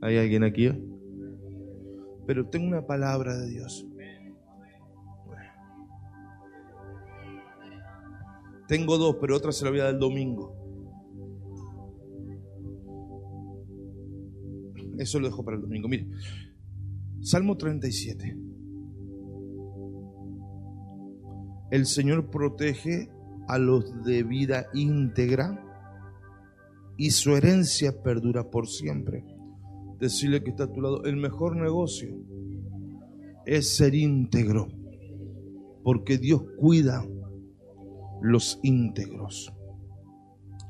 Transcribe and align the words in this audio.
¿Hay 0.00 0.16
alguien 0.16 0.44
aquí? 0.44 0.70
Pero 2.26 2.48
tengo 2.48 2.66
una 2.68 2.86
palabra 2.86 3.36
de 3.36 3.48
Dios. 3.48 3.86
Tengo 8.68 8.98
dos, 8.98 9.16
pero 9.18 9.34
otra 9.34 9.50
se 9.50 9.64
la 9.64 9.70
voy 9.70 9.80
a 9.80 9.84
dar 9.84 9.94
el 9.94 9.98
domingo. 10.00 10.54
Eso 14.98 15.18
lo 15.20 15.28
dejo 15.28 15.44
para 15.44 15.56
el 15.56 15.62
domingo. 15.62 15.88
Mire, 15.88 16.06
Salmo 17.22 17.56
37. 17.56 18.36
El 21.70 21.86
Señor 21.86 22.30
protege 22.30 23.08
a 23.46 23.58
los 23.58 24.04
de 24.04 24.22
vida 24.22 24.66
íntegra 24.74 25.64
y 26.98 27.10
su 27.10 27.36
herencia 27.36 28.02
perdura 28.02 28.50
por 28.50 28.66
siempre. 28.66 29.24
Decirle 29.98 30.42
que 30.42 30.50
está 30.50 30.64
a 30.64 30.72
tu 30.72 30.80
lado, 30.80 31.04
el 31.04 31.16
mejor 31.16 31.56
negocio 31.56 32.16
es 33.44 33.76
ser 33.76 33.94
íntegro, 33.94 34.68
porque 35.82 36.18
Dios 36.18 36.42
cuida 36.58 37.04
los 38.20 38.60
íntegros. 38.62 39.52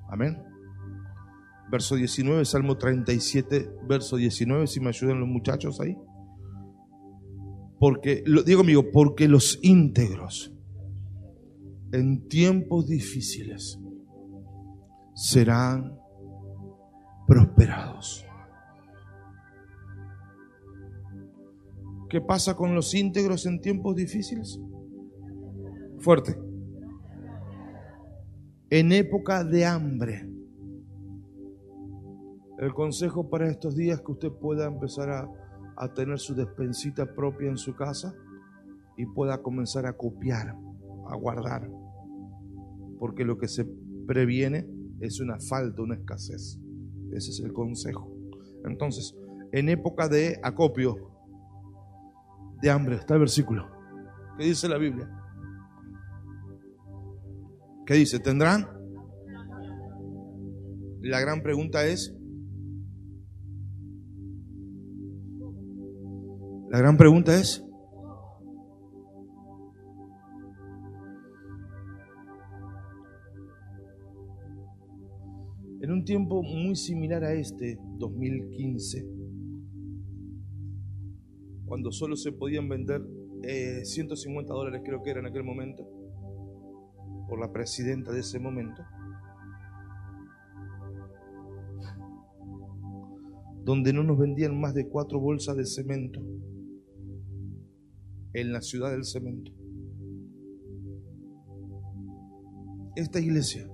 Amén. 0.08 0.42
Verso 1.70 1.96
19, 1.96 2.44
Salmo 2.44 2.78
37, 2.78 3.70
verso 3.86 4.16
19, 4.16 4.66
si 4.66 4.80
me 4.80 4.88
ayudan 4.88 5.20
los 5.20 5.28
muchachos 5.28 5.80
ahí. 5.80 5.96
Porque, 7.78 8.22
lo 8.26 8.42
digo 8.42 8.62
amigo, 8.62 8.90
porque 8.90 9.28
los 9.28 9.58
íntegros 9.62 10.54
en 11.92 12.28
tiempos 12.28 12.86
difíciles 12.86 13.78
serán 15.14 15.98
prosperados. 17.26 18.27
¿Qué 22.08 22.22
pasa 22.22 22.54
con 22.54 22.74
los 22.74 22.94
íntegros 22.94 23.44
en 23.44 23.60
tiempos 23.60 23.94
difíciles? 23.94 24.58
Fuerte. 25.98 26.38
En 28.70 28.92
época 28.92 29.44
de 29.44 29.66
hambre. 29.66 30.26
El 32.58 32.72
consejo 32.72 33.28
para 33.28 33.48
estos 33.48 33.76
días 33.76 34.00
que 34.00 34.12
usted 34.12 34.32
pueda 34.32 34.66
empezar 34.66 35.10
a, 35.10 35.30
a 35.76 35.92
tener 35.92 36.18
su 36.18 36.34
despensita 36.34 37.14
propia 37.14 37.48
en 37.48 37.58
su 37.58 37.74
casa 37.74 38.14
y 38.96 39.06
pueda 39.06 39.42
comenzar 39.42 39.86
a 39.86 39.92
copiar, 39.92 40.56
a 41.08 41.16
guardar. 41.16 41.70
Porque 42.98 43.24
lo 43.24 43.38
que 43.38 43.48
se 43.48 43.66
previene 44.06 44.66
es 45.00 45.20
una 45.20 45.38
falta, 45.38 45.82
una 45.82 45.94
escasez. 45.94 46.58
Ese 47.12 47.30
es 47.30 47.40
el 47.40 47.52
consejo. 47.52 48.10
Entonces, 48.64 49.14
en 49.52 49.68
época 49.68 50.08
de 50.08 50.38
acopio, 50.42 51.17
de 52.60 52.70
hambre, 52.70 52.96
está 52.96 53.14
el 53.14 53.20
versículo. 53.20 53.68
¿Qué 54.38 54.44
dice 54.44 54.68
la 54.68 54.78
Biblia? 54.78 55.08
¿Qué 57.86 57.94
dice? 57.94 58.18
¿Tendrán? 58.18 58.66
La 61.00 61.20
gran 61.20 61.42
pregunta 61.42 61.86
es, 61.86 62.14
la 66.70 66.78
gran 66.78 66.96
pregunta 66.96 67.34
es, 67.34 67.64
en 75.80 75.92
un 75.92 76.04
tiempo 76.04 76.42
muy 76.42 76.76
similar 76.76 77.24
a 77.24 77.32
este, 77.32 77.78
2015, 77.98 79.17
cuando 81.68 81.92
solo 81.92 82.16
se 82.16 82.32
podían 82.32 82.68
vender 82.68 83.02
150 83.84 84.52
dólares, 84.52 84.82
creo 84.84 85.02
que 85.02 85.10
era 85.10 85.20
en 85.20 85.26
aquel 85.26 85.44
momento, 85.44 85.86
por 87.28 87.38
la 87.38 87.52
presidenta 87.52 88.10
de 88.10 88.20
ese 88.20 88.38
momento, 88.38 88.82
donde 93.64 93.92
no 93.92 94.02
nos 94.02 94.18
vendían 94.18 94.58
más 94.58 94.74
de 94.74 94.88
cuatro 94.88 95.20
bolsas 95.20 95.56
de 95.56 95.66
cemento 95.66 96.20
en 98.32 98.52
la 98.52 98.62
ciudad 98.62 98.90
del 98.90 99.04
cemento. 99.04 99.52
Esta 102.96 103.20
iglesia 103.20 103.68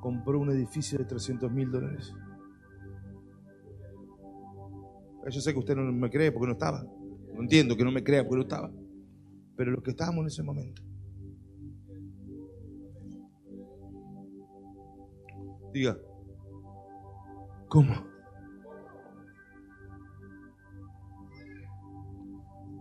compró 0.00 0.40
un 0.40 0.50
edificio 0.50 0.98
de 0.98 1.04
300 1.04 1.52
mil 1.52 1.70
dólares. 1.70 2.14
Yo 5.28 5.40
sé 5.40 5.52
que 5.52 5.58
usted 5.58 5.76
no 5.76 5.92
me 5.92 6.10
cree 6.10 6.32
porque 6.32 6.46
no 6.46 6.52
estaba. 6.52 6.82
No 7.34 7.42
entiendo 7.42 7.76
que 7.76 7.84
no 7.84 7.92
me 7.92 8.02
crea 8.02 8.22
porque 8.22 8.36
no 8.36 8.42
estaba. 8.42 8.72
Pero 9.56 9.70
lo 9.70 9.82
que 9.82 9.90
estábamos 9.90 10.22
en 10.22 10.26
ese 10.28 10.42
momento. 10.42 10.82
Diga, 15.72 15.96
¿cómo? 17.68 17.94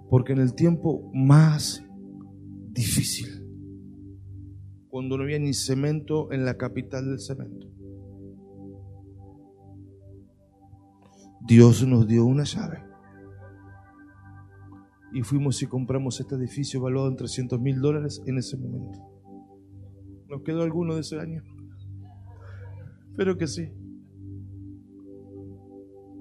Porque 0.09 0.33
en 0.33 0.39
el 0.39 0.55
tiempo 0.55 1.11
más 1.13 1.83
difícil, 2.71 3.27
cuando 4.87 5.17
no 5.17 5.23
había 5.23 5.37
ni 5.37 5.53
cemento 5.53 6.31
en 6.31 6.45
la 6.45 6.57
capital 6.57 7.05
del 7.05 7.19
cemento, 7.19 7.67
Dios 11.49 11.83
nos 11.87 12.05
dio 12.05 12.25
una 12.25 12.43
llave. 12.43 12.77
Y 15.11 15.23
fuimos 15.23 15.59
y 15.63 15.65
compramos 15.65 16.19
este 16.19 16.35
edificio 16.35 16.79
valuado 16.79 17.09
en 17.09 17.15
300 17.15 17.59
mil 17.59 17.81
dólares 17.81 18.21
en 18.27 18.37
ese 18.37 18.55
momento. 18.55 18.99
¿Nos 20.27 20.43
quedó 20.43 20.61
alguno 20.61 20.93
de 20.93 21.01
ese 21.01 21.19
año? 21.19 21.41
Espero 23.09 23.35
que 23.35 23.47
sí. 23.47 23.67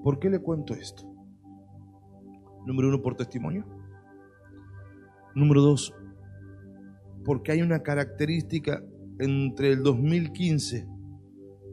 ¿Por 0.02 0.18
qué 0.18 0.30
le 0.30 0.38
cuento 0.38 0.72
esto? 0.72 1.02
Número 2.64 2.88
uno, 2.88 3.02
por 3.02 3.14
testimonio. 3.14 3.66
Número 5.34 5.60
dos, 5.60 5.92
porque 7.26 7.52
hay 7.52 7.60
una 7.60 7.82
característica 7.82 8.82
entre 9.18 9.72
el 9.72 9.82
2015 9.82 10.88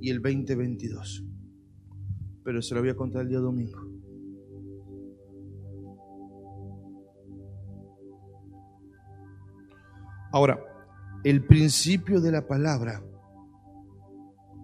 y 0.02 0.10
el 0.10 0.22
2022. 0.22 1.26
Pero 2.46 2.62
se 2.62 2.74
lo 2.74 2.80
voy 2.82 2.92
a 2.92 2.96
contar 2.96 3.24
el 3.24 3.30
día 3.30 3.40
domingo. 3.40 3.80
Ahora, 10.32 10.60
el 11.24 11.46
principio 11.46 12.22
de 12.22 12.32
la 12.32 12.46
palabra 12.46 13.04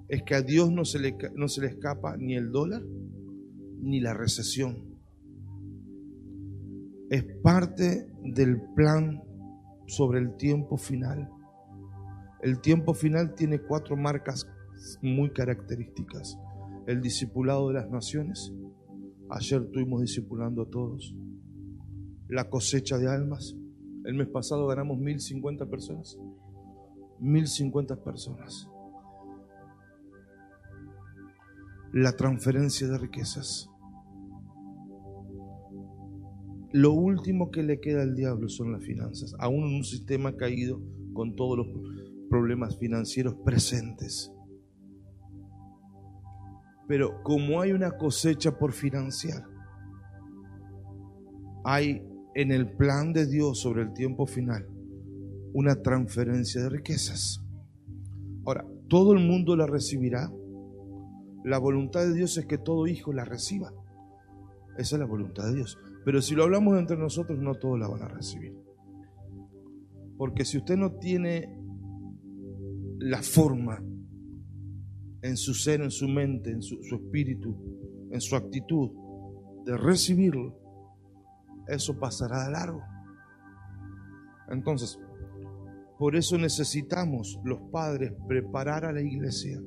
es 0.09 0.21
que 0.23 0.35
a 0.35 0.41
Dios 0.41 0.71
no 0.71 0.85
se, 0.85 0.99
le, 0.99 1.17
no 1.35 1.47
se 1.47 1.61
le 1.61 1.67
escapa 1.67 2.17
ni 2.17 2.35
el 2.35 2.51
dólar 2.51 2.83
ni 3.79 3.99
la 3.99 4.13
recesión. 4.13 4.99
Es 7.09 7.23
parte 7.41 8.11
del 8.21 8.61
plan 8.75 9.23
sobre 9.87 10.19
el 10.19 10.35
tiempo 10.35 10.77
final. 10.77 11.29
El 12.41 12.59
tiempo 12.59 12.93
final 12.93 13.33
tiene 13.35 13.59
cuatro 13.59 13.95
marcas 13.95 14.47
muy 15.01 15.31
características. 15.31 16.37
El 16.87 17.01
discipulado 17.01 17.67
de 17.67 17.75
las 17.75 17.89
naciones. 17.89 18.53
Ayer 19.29 19.61
estuvimos 19.61 20.01
discipulando 20.01 20.63
a 20.63 20.69
todos. 20.69 21.15
La 22.27 22.49
cosecha 22.49 22.97
de 22.97 23.07
almas. 23.07 23.55
El 24.05 24.15
mes 24.15 24.27
pasado 24.27 24.67
ganamos 24.67 24.97
1050 24.97 25.67
personas. 25.67 26.17
1050 27.19 28.03
personas. 28.03 28.67
La 31.93 32.13
transferencia 32.13 32.87
de 32.87 32.97
riquezas. 32.97 33.69
Lo 36.73 36.93
último 36.93 37.51
que 37.51 37.63
le 37.63 37.81
queda 37.81 38.01
al 38.01 38.15
diablo 38.15 38.47
son 38.47 38.71
las 38.71 38.83
finanzas, 38.83 39.35
aún 39.39 39.67
en 39.67 39.75
un 39.75 39.83
sistema 39.83 40.37
caído 40.37 40.81
con 41.13 41.35
todos 41.35 41.57
los 41.57 41.67
problemas 42.29 42.77
financieros 42.77 43.35
presentes. 43.43 44.31
Pero 46.91 47.23
como 47.23 47.61
hay 47.61 47.71
una 47.71 47.91
cosecha 47.91 48.57
por 48.57 48.73
financiar, 48.73 49.45
hay 51.63 52.05
en 52.35 52.51
el 52.51 52.69
plan 52.75 53.13
de 53.13 53.27
Dios 53.27 53.61
sobre 53.61 53.83
el 53.83 53.93
tiempo 53.93 54.25
final 54.25 54.67
una 55.53 55.81
transferencia 55.81 56.61
de 56.61 56.67
riquezas. 56.67 57.41
Ahora, 58.45 58.65
todo 58.89 59.13
el 59.13 59.25
mundo 59.25 59.55
la 59.55 59.67
recibirá. 59.67 60.29
La 61.45 61.59
voluntad 61.59 62.01
de 62.01 62.13
Dios 62.13 62.37
es 62.37 62.45
que 62.45 62.57
todo 62.57 62.85
hijo 62.87 63.13
la 63.13 63.23
reciba. 63.23 63.71
Esa 64.77 64.95
es 64.97 64.99
la 64.99 65.05
voluntad 65.05 65.45
de 65.45 65.55
Dios. 65.55 65.77
Pero 66.03 66.21
si 66.21 66.35
lo 66.35 66.43
hablamos 66.43 66.77
entre 66.77 66.97
nosotros, 66.97 67.39
no 67.39 67.55
todos 67.55 67.79
la 67.79 67.87
van 67.87 68.01
a 68.01 68.09
recibir. 68.09 68.53
Porque 70.17 70.43
si 70.43 70.57
usted 70.57 70.75
no 70.75 70.91
tiene 70.97 71.57
la 72.99 73.21
forma 73.21 73.81
en 75.21 75.37
su 75.37 75.53
ser, 75.53 75.81
en 75.81 75.91
su 75.91 76.07
mente, 76.07 76.51
en 76.51 76.61
su, 76.61 76.79
espíritu, 76.81 77.55
en 78.11 78.19
su 78.19 78.35
actitud 78.35 78.91
de 79.65 79.77
recibirlo, 79.77 80.57
eso 81.67 81.99
pasará 81.99 82.45
de 82.45 82.51
largo. 82.51 82.81
Entonces, 84.49 84.99
por 85.97 86.15
eso 86.15 86.37
necesitamos 86.37 87.39
los 87.43 87.61
padres 87.71 88.13
preparar 88.27 88.85
a 88.85 88.91
la 88.91 89.01
iglesia. 89.01 89.61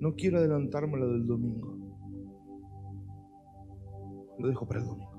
No 0.00 0.14
quiero 0.14 0.38
adelantarme 0.38 0.98
lo 0.98 1.12
del 1.12 1.26
domingo. 1.26 1.78
Lo 4.38 4.48
dejo 4.48 4.66
para 4.66 4.80
el 4.80 4.86
domingo. 4.86 5.12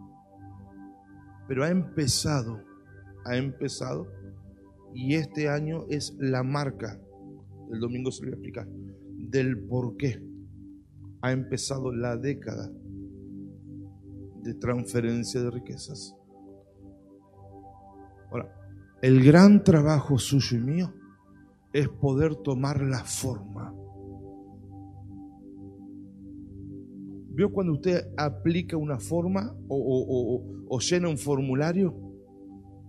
Pero 1.47 1.63
ha 1.63 1.69
empezado, 1.69 2.61
ha 3.25 3.35
empezado, 3.35 4.07
y 4.93 5.15
este 5.15 5.49
año 5.49 5.85
es 5.89 6.15
la 6.19 6.43
marca, 6.43 6.99
el 7.71 7.79
domingo 7.79 8.11
se 8.11 8.23
lo 8.23 8.27
voy 8.27 8.33
a 8.33 8.35
explicar, 8.35 8.67
del 9.29 9.65
por 9.65 9.97
qué 9.97 10.21
ha 11.21 11.31
empezado 11.31 11.91
la 11.91 12.17
década 12.17 12.69
de 14.43 14.53
transferencia 14.55 15.41
de 15.41 15.49
riquezas. 15.51 16.15
Ahora, 18.29 18.53
el 19.01 19.23
gran 19.23 19.63
trabajo 19.63 20.17
suyo 20.17 20.57
y 20.57 20.61
mío 20.61 20.93
es 21.71 21.87
poder 21.89 22.35
tomar 22.35 22.81
la 22.81 23.03
forma. 23.03 23.73
¿Vio 27.29 27.51
cuando 27.51 27.73
usted 27.73 28.13
aplica 28.15 28.77
una 28.77 28.99
forma 28.99 29.55
o, 29.67 30.79
llena 30.79 31.09
un 31.09 31.17
formulario 31.17 31.95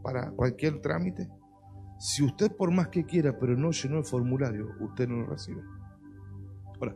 para 0.03 0.31
cualquier 0.33 0.81
trámite? 0.81 1.29
Si 2.05 2.23
usted 2.23 2.55
por 2.55 2.71
más 2.71 2.89
que 2.89 3.07
quiera, 3.07 3.39
pero 3.39 3.57
no 3.57 3.71
llenó 3.71 3.97
el 3.97 4.05
formulario, 4.05 4.69
usted 4.79 5.09
no 5.09 5.23
lo 5.23 5.27
recibe. 5.27 5.63
Ahora, 6.79 6.95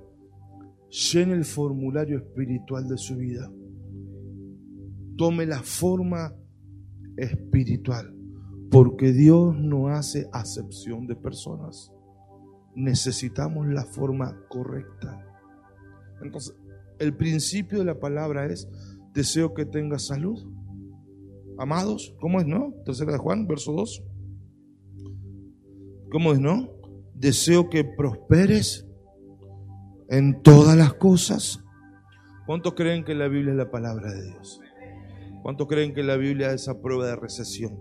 llene 0.90 1.32
el 1.32 1.46
formulario 1.46 2.18
espiritual 2.18 2.86
de 2.86 2.98
su 2.98 3.16
vida. 3.16 3.50
Tome 5.16 5.46
la 5.46 5.62
forma 5.62 6.34
espiritual. 7.16 8.14
Porque 8.70 9.14
Dios 9.14 9.56
no 9.58 9.88
hace 9.88 10.28
acepción 10.30 11.06
de 11.06 11.16
personas. 11.16 11.90
Necesitamos 12.74 13.66
la 13.66 13.86
forma 13.86 14.38
correcta. 14.50 15.24
Entonces, 16.20 16.54
el 16.98 17.16
principio 17.16 17.78
de 17.78 17.86
la 17.86 17.98
palabra 17.98 18.44
es, 18.44 18.68
deseo 19.14 19.54
que 19.54 19.64
tengas 19.64 20.08
salud. 20.08 20.38
Amados, 21.56 22.14
¿cómo 22.20 22.40
es, 22.40 22.46
no? 22.46 22.74
Tercera 22.84 23.12
de 23.12 23.18
Juan, 23.18 23.46
verso 23.46 23.72
2. 23.72 24.04
¿Cómo 26.10 26.32
es, 26.32 26.40
no? 26.40 26.68
Deseo 27.14 27.68
que 27.68 27.84
prosperes 27.84 28.88
en 30.08 30.42
todas 30.42 30.76
las 30.76 30.94
cosas. 30.94 31.62
¿Cuántos 32.46 32.74
creen 32.74 33.04
que 33.04 33.14
la 33.14 33.28
Biblia 33.28 33.52
es 33.52 33.58
la 33.58 33.70
palabra 33.70 34.10
de 34.10 34.24
Dios? 34.24 34.60
¿Cuántos 35.42 35.66
creen 35.66 35.92
que 35.92 36.02
la 36.02 36.16
Biblia 36.16 36.48
es 36.48 36.62
esa 36.62 36.80
prueba 36.80 37.06
de 37.06 37.16
recesión? 37.16 37.78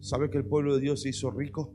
¿Sabe 0.00 0.28
que 0.28 0.36
el 0.38 0.44
pueblo 0.44 0.74
de 0.74 0.82
Dios 0.82 1.02
se 1.02 1.08
hizo 1.08 1.30
rico? 1.30 1.74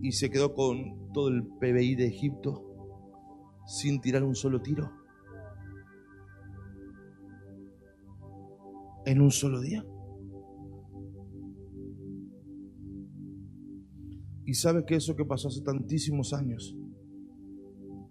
Y 0.00 0.12
se 0.12 0.30
quedó 0.30 0.54
con 0.54 1.12
todo 1.12 1.28
el 1.28 1.44
PBI 1.60 1.96
de 1.96 2.06
Egipto 2.06 2.64
sin 3.66 4.00
tirar 4.00 4.22
un 4.22 4.36
solo 4.36 4.62
tiro. 4.62 4.90
En 9.04 9.20
un 9.20 9.32
solo 9.32 9.60
día. 9.60 9.84
Y 14.48 14.54
sabe 14.54 14.86
que 14.86 14.94
eso 14.94 15.14
que 15.14 15.26
pasó 15.26 15.48
hace 15.48 15.60
tantísimos 15.60 16.32
años 16.32 16.74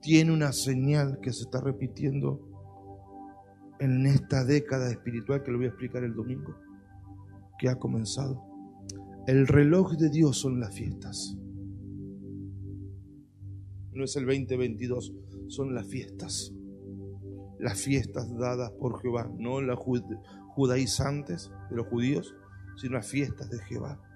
tiene 0.04 0.32
una 0.32 0.52
señal 0.52 1.18
que 1.20 1.34
se 1.34 1.42
está 1.42 1.62
repitiendo 1.62 2.48
en 3.80 4.06
esta 4.06 4.46
década 4.46 4.92
espiritual 4.92 5.42
que 5.42 5.50
lo 5.50 5.58
voy 5.58 5.66
a 5.66 5.70
explicar 5.70 6.04
el 6.04 6.14
domingo 6.14 6.56
que 7.58 7.70
ha 7.70 7.80
comenzado. 7.80 8.40
El 9.26 9.48
reloj 9.48 9.94
de 9.94 10.12
Dios 10.12 10.38
son 10.38 10.60
las 10.60 10.76
fiestas. 10.76 11.36
No 13.94 14.04
es 14.04 14.16
el 14.16 14.28
2022, 14.28 15.16
son 15.48 15.74
las 15.74 15.88
fiestas. 15.88 16.54
Las 17.58 17.82
fiestas 17.82 18.32
dadas 18.38 18.70
por 18.74 19.02
Jehová, 19.02 19.28
no 19.40 19.60
las 19.60 19.80
judaizantes 20.54 21.50
de 21.72 21.78
los 21.78 21.88
judíos, 21.88 22.36
sino 22.80 22.94
las 22.94 23.08
fiestas 23.08 23.50
de 23.50 23.58
Jehová. 23.64 24.07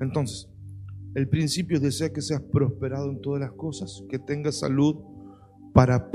Entonces, 0.00 0.48
el 1.14 1.28
principio 1.28 1.80
desea 1.80 2.12
que 2.12 2.22
seas 2.22 2.42
prosperado 2.42 3.10
en 3.10 3.20
todas 3.20 3.40
las 3.40 3.52
cosas, 3.52 4.04
que 4.08 4.18
tengas 4.18 4.60
salud, 4.60 4.96
para, 5.72 6.10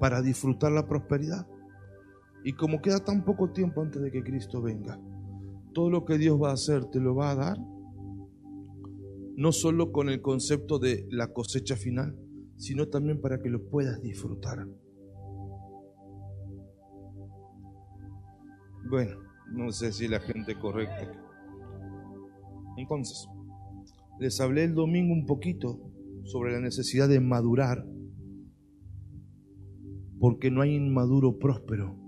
para 0.00 0.22
disfrutar 0.22 0.72
la 0.72 0.86
prosperidad. 0.86 1.46
Y 2.44 2.52
como 2.52 2.80
queda 2.80 3.00
tan 3.00 3.24
poco 3.24 3.50
tiempo 3.52 3.82
antes 3.82 4.02
de 4.02 4.10
que 4.10 4.22
Cristo 4.22 4.60
venga, 4.60 5.00
todo 5.72 5.90
lo 5.90 6.04
que 6.04 6.18
Dios 6.18 6.40
va 6.40 6.50
a 6.50 6.54
hacer 6.54 6.84
te 6.86 7.00
lo 7.00 7.14
va 7.14 7.30
a 7.30 7.34
dar, 7.34 7.58
no 9.36 9.50
solo 9.50 9.92
con 9.92 10.08
el 10.08 10.20
concepto 10.20 10.78
de 10.78 11.06
la 11.10 11.32
cosecha 11.32 11.76
final, 11.76 12.16
sino 12.56 12.88
también 12.88 13.20
para 13.20 13.40
que 13.40 13.50
lo 13.50 13.68
puedas 13.68 14.00
disfrutar. 14.00 14.66
Bueno, 18.88 19.16
no 19.52 19.70
sé 19.70 19.92
si 19.92 20.08
la 20.08 20.20
gente 20.20 20.58
correcta. 20.58 21.12
Entonces, 22.76 23.28
les 24.18 24.40
hablé 24.40 24.64
el 24.64 24.74
domingo 24.74 25.12
un 25.12 25.26
poquito 25.26 25.80
sobre 26.24 26.52
la 26.52 26.60
necesidad 26.60 27.08
de 27.08 27.20
madurar 27.20 27.84
porque 30.18 30.50
no 30.50 30.62
hay 30.62 30.74
inmaduro 30.74 31.38
próspero. 31.38 31.98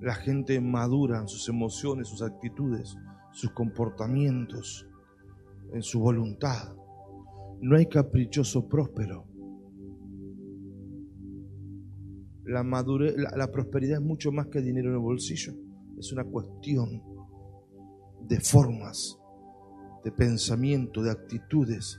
La 0.00 0.14
gente 0.14 0.60
madura 0.60 1.20
en 1.20 1.28
sus 1.28 1.48
emociones, 1.48 2.08
sus 2.08 2.20
actitudes, 2.20 2.96
sus 3.32 3.50
comportamientos, 3.52 4.86
en 5.72 5.82
su 5.82 6.00
voluntad. 6.00 6.76
No 7.60 7.76
hay 7.76 7.86
caprichoso 7.86 8.68
próspero. 8.68 9.26
La, 12.44 12.62
madurez, 12.62 13.16
la, 13.16 13.50
prosperidad 13.50 14.00
es 14.00 14.04
mucho 14.04 14.30
más 14.30 14.48
que 14.48 14.60
dinero 14.60 14.90
en 14.90 14.96
el 14.96 15.00
bolsillo. 15.00 15.54
Es 15.98 16.12
una 16.12 16.24
cuestión 16.24 17.02
de 18.20 18.40
formas, 18.40 19.18
de 20.04 20.12
pensamiento, 20.12 21.02
de 21.02 21.10
actitudes, 21.10 21.98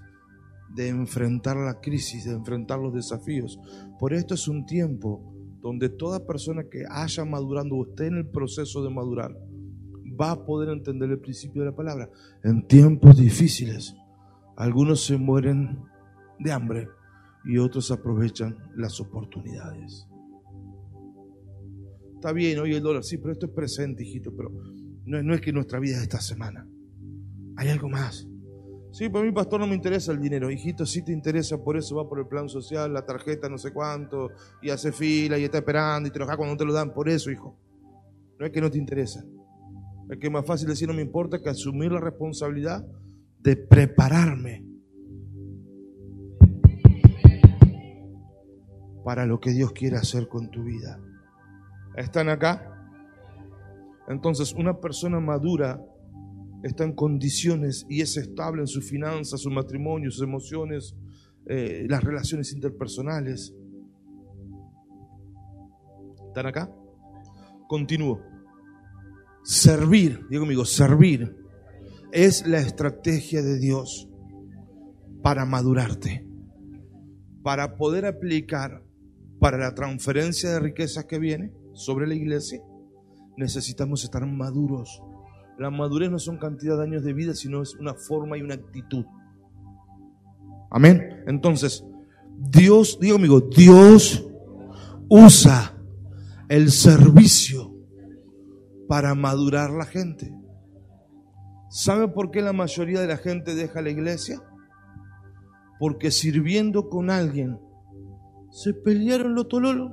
de 0.74 0.90
enfrentar 0.90 1.58
la 1.58 1.80
crisis, 1.80 2.26
de 2.26 2.34
enfrentar 2.34 2.80
los 2.80 2.94
desafíos. 2.94 3.60
Por 4.00 4.14
esto 4.14 4.34
es 4.34 4.48
un 4.48 4.66
tiempo 4.66 5.22
donde 5.62 5.90
toda 5.90 6.26
persona 6.26 6.64
que 6.70 6.84
haya 6.90 7.26
madurando 7.26 7.76
o 7.76 7.88
esté 7.88 8.08
en 8.08 8.18
el 8.18 8.28
proceso 8.28 8.84
de 8.84 8.90
madurar 8.90 9.36
va 10.20 10.32
a 10.32 10.46
poder 10.46 10.70
entender 10.70 11.10
el 11.10 11.20
principio 11.20 11.64
de 11.64 11.70
la 11.70 11.76
palabra. 11.76 12.10
En 12.44 12.68
tiempos 12.68 13.18
difíciles, 13.18 13.96
algunos 14.58 15.06
se 15.06 15.18
mueren 15.18 15.84
de 16.40 16.52
hambre 16.52 16.88
y 17.46 17.58
otros 17.58 17.92
aprovechan 17.92 18.58
las 18.76 19.00
oportunidades. 19.00 20.08
Está 22.26 22.34
bien, 22.34 22.58
hoy 22.58 22.74
el 22.74 22.82
dólar, 22.82 23.04
sí, 23.04 23.20
pero 23.20 23.34
esto 23.34 23.46
es 23.46 23.52
presente, 23.52 24.02
hijito, 24.02 24.36
pero 24.36 24.50
no, 25.06 25.36
es 25.36 25.42
que 25.42 25.54
nuestra 25.54 25.78
vida 25.78 25.98
es 25.98 26.02
esta 26.02 26.20
semana. 26.20 26.68
Hay 27.56 27.70
algo 27.70 27.88
más. 27.88 28.28
Sí, 28.92 29.10
para 29.10 29.24
mí, 29.24 29.32
pastor, 29.32 29.60
no 29.60 29.68
me 29.68 29.76
interesa 29.76 30.12
el 30.12 30.20
dinero. 30.20 30.50
Hijito, 30.50 30.88
sí 30.88 31.06
te 31.06 31.12
interesa, 31.12 31.64
por 31.64 31.78
eso 31.78 31.98
va 31.98 32.10
por 32.10 32.18
el 32.18 32.26
plan 32.26 32.50
social, 32.50 32.92
la 32.92 33.06
tarjeta, 33.06 33.48
no 33.48 33.60
sé 33.60 33.72
cuánto, 33.72 34.32
y 34.64 34.72
hace 34.72 34.92
fila 34.92 35.38
y 35.38 35.44
está 35.44 35.60
esperando 35.60 36.10
y 36.10 36.12
te 36.12 36.18
cuando 36.18 36.48
no 36.48 36.58
te 36.58 36.66
lo 36.66 36.74
dan. 36.74 36.96
Por 36.96 37.10
eso, 37.10 37.30
hijo. 37.30 37.60
No 38.40 38.48
es 38.48 38.52
que 38.52 38.60
no 38.60 38.72
te 38.72 38.80
interesa. 38.80 39.24
Es 40.10 40.18
que 40.18 40.26
es 40.26 40.34
más 40.34 40.48
fácil 40.48 40.68
decir 40.68 40.88
no 40.88 40.96
me 40.96 41.04
importa 41.04 41.40
que 41.40 41.50
asumir 41.50 41.92
la 41.92 42.00
responsabilidad 42.00 42.84
de 43.38 43.56
prepararme 43.56 44.66
para 49.04 49.28
lo 49.28 49.40
que 49.40 49.52
Dios 49.52 49.74
quiere 49.74 49.98
hacer 49.98 50.28
con 50.28 50.50
tu 50.50 50.64
vida. 50.64 51.00
¿Están 51.98 52.30
acá? 52.30 52.72
Entonces, 54.08 54.54
una 54.54 54.80
persona 54.80 55.20
madura 55.20 55.82
está 56.64 56.84
en 56.84 56.94
condiciones 56.94 57.86
y 57.90 58.02
es 58.02 58.18
estable 58.18 58.62
en 58.62 58.68
sus 58.68 58.88
finanzas, 58.88 59.42
su 59.42 59.50
matrimonio, 59.50 60.12
sus 60.12 60.24
emociones, 60.24 60.96
eh, 61.48 61.86
las 61.90 62.04
relaciones 62.04 62.52
interpersonales. 62.54 63.54
¿Están 66.28 66.48
acá? 66.48 66.70
Continúo. 67.68 68.22
Servir, 69.44 70.26
digo 70.30 70.42
conmigo, 70.42 70.66
servir 70.66 71.36
es 72.12 72.48
la 72.48 72.60
estrategia 72.60 73.42
de 73.42 73.60
Dios 73.60 74.10
para 75.22 75.46
madurarte, 75.46 76.28
para 77.44 77.78
poder 77.78 78.06
aplicar 78.06 78.84
para 79.40 79.58
la 79.58 79.76
transferencia 79.76 80.52
de 80.52 80.60
riquezas 80.60 81.06
que 81.06 81.20
viene 81.20 81.54
sobre 81.76 82.08
la 82.08 82.16
iglesia, 82.16 82.62
necesitamos 83.38 84.04
estar 84.04 84.26
maduros. 84.26 85.02
La 85.60 85.70
madurez 85.70 86.10
no 86.10 86.20
son 86.20 86.38
cantidad 86.38 86.78
de 86.78 86.84
años 86.84 87.04
de 87.04 87.14
vida, 87.14 87.34
sino 87.34 87.62
es 87.62 87.76
una 87.76 87.94
forma 87.94 88.38
y 88.38 88.42
una 88.42 88.56
actitud. 88.56 89.06
Amén. 90.72 91.24
Entonces, 91.28 91.86
Dios, 92.38 92.98
digo 93.00 93.16
amigo, 93.16 93.42
Dios 93.42 94.28
usa 95.10 95.78
el 96.50 96.72
servicio 96.72 97.74
para 98.88 99.16
madurar 99.16 99.72
la 99.72 99.86
gente. 99.86 100.34
¿Sabe 101.70 102.08
por 102.08 102.32
qué 102.32 102.42
la 102.42 102.54
mayoría 102.54 103.02
de 103.02 103.08
la 103.08 103.18
gente 103.18 103.56
deja 103.56 103.82
la 103.82 103.90
iglesia? 103.90 104.42
Porque 105.80 106.12
sirviendo 106.12 106.90
con 106.90 107.10
alguien 107.10 107.60
se 108.52 108.74
pelearon 108.74 109.36
los 109.36 109.48
tololos. 109.50 109.92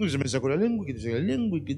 No 0.00 0.08
se 0.08 0.16
me 0.16 0.26
sacó 0.28 0.48
la 0.48 0.56
lengua, 0.56 0.86
que 0.86 0.94
te 0.94 1.00
saca 1.00 1.16
la 1.16 1.20
lengua 1.20 1.58
y 1.58 1.62
que, 1.62 1.76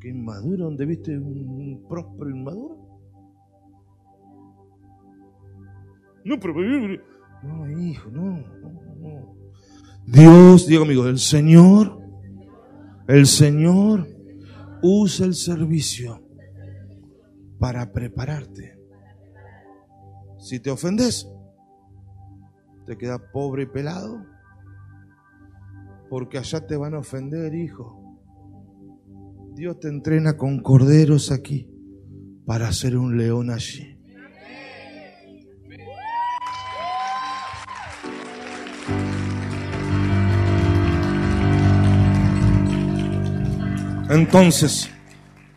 que 0.00 0.08
inmaduro, 0.08 0.64
donde 0.64 0.86
viste 0.86 1.18
un 1.18 1.84
próspero 1.86 2.30
inmaduro. 2.30 2.78
No, 6.24 6.40
pero 6.40 6.54
no, 7.42 7.82
hijo, 7.82 8.10
no, 8.10 8.38
no, 8.96 9.36
Dios, 10.06 10.66
digo 10.66 10.84
amigo, 10.84 11.06
el 11.06 11.18
Señor, 11.18 12.00
el 13.08 13.26
Señor 13.26 14.08
usa 14.82 15.26
el 15.26 15.34
servicio 15.34 16.22
para 17.58 17.92
prepararte. 17.92 18.78
Si 20.38 20.60
te 20.60 20.70
ofendes, 20.70 21.28
te 22.86 22.96
quedas 22.96 23.20
pobre 23.34 23.64
y 23.64 23.66
pelado, 23.66 24.24
porque 26.08 26.38
allá 26.38 26.66
te 26.66 26.76
van 26.76 26.94
a 26.94 26.98
ofender, 26.98 27.54
hijo. 27.54 28.00
Dios 29.54 29.78
te 29.78 29.88
entrena 29.88 30.36
con 30.36 30.60
corderos 30.60 31.30
aquí 31.30 31.68
para 32.44 32.72
ser 32.72 32.96
un 32.96 33.16
león 33.16 33.50
allí. 33.50 33.94
Entonces, 44.10 44.90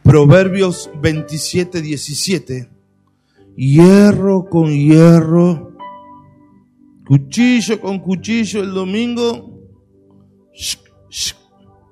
Proverbios 0.03 0.89
27, 1.01 1.81
17. 1.81 2.69
Hierro 3.57 4.45
con 4.45 4.71
hierro, 4.71 5.75
cuchillo 7.05 7.81
con 7.81 7.99
cuchillo 7.99 8.63
el 8.63 8.73
domingo. 8.73 9.56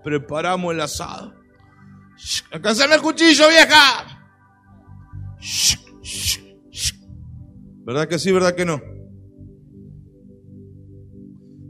Preparamos 0.04 0.74
el 0.74 0.82
asado. 0.82 1.34
¡Alcanzame 2.52 2.96
el 2.96 3.02
cuchillo, 3.02 3.48
vieja! 3.50 4.22
¿Verdad 7.86 8.08
que 8.08 8.20
sí, 8.20 8.32
verdad 8.32 8.56
que 8.56 8.66
no? 8.66 8.82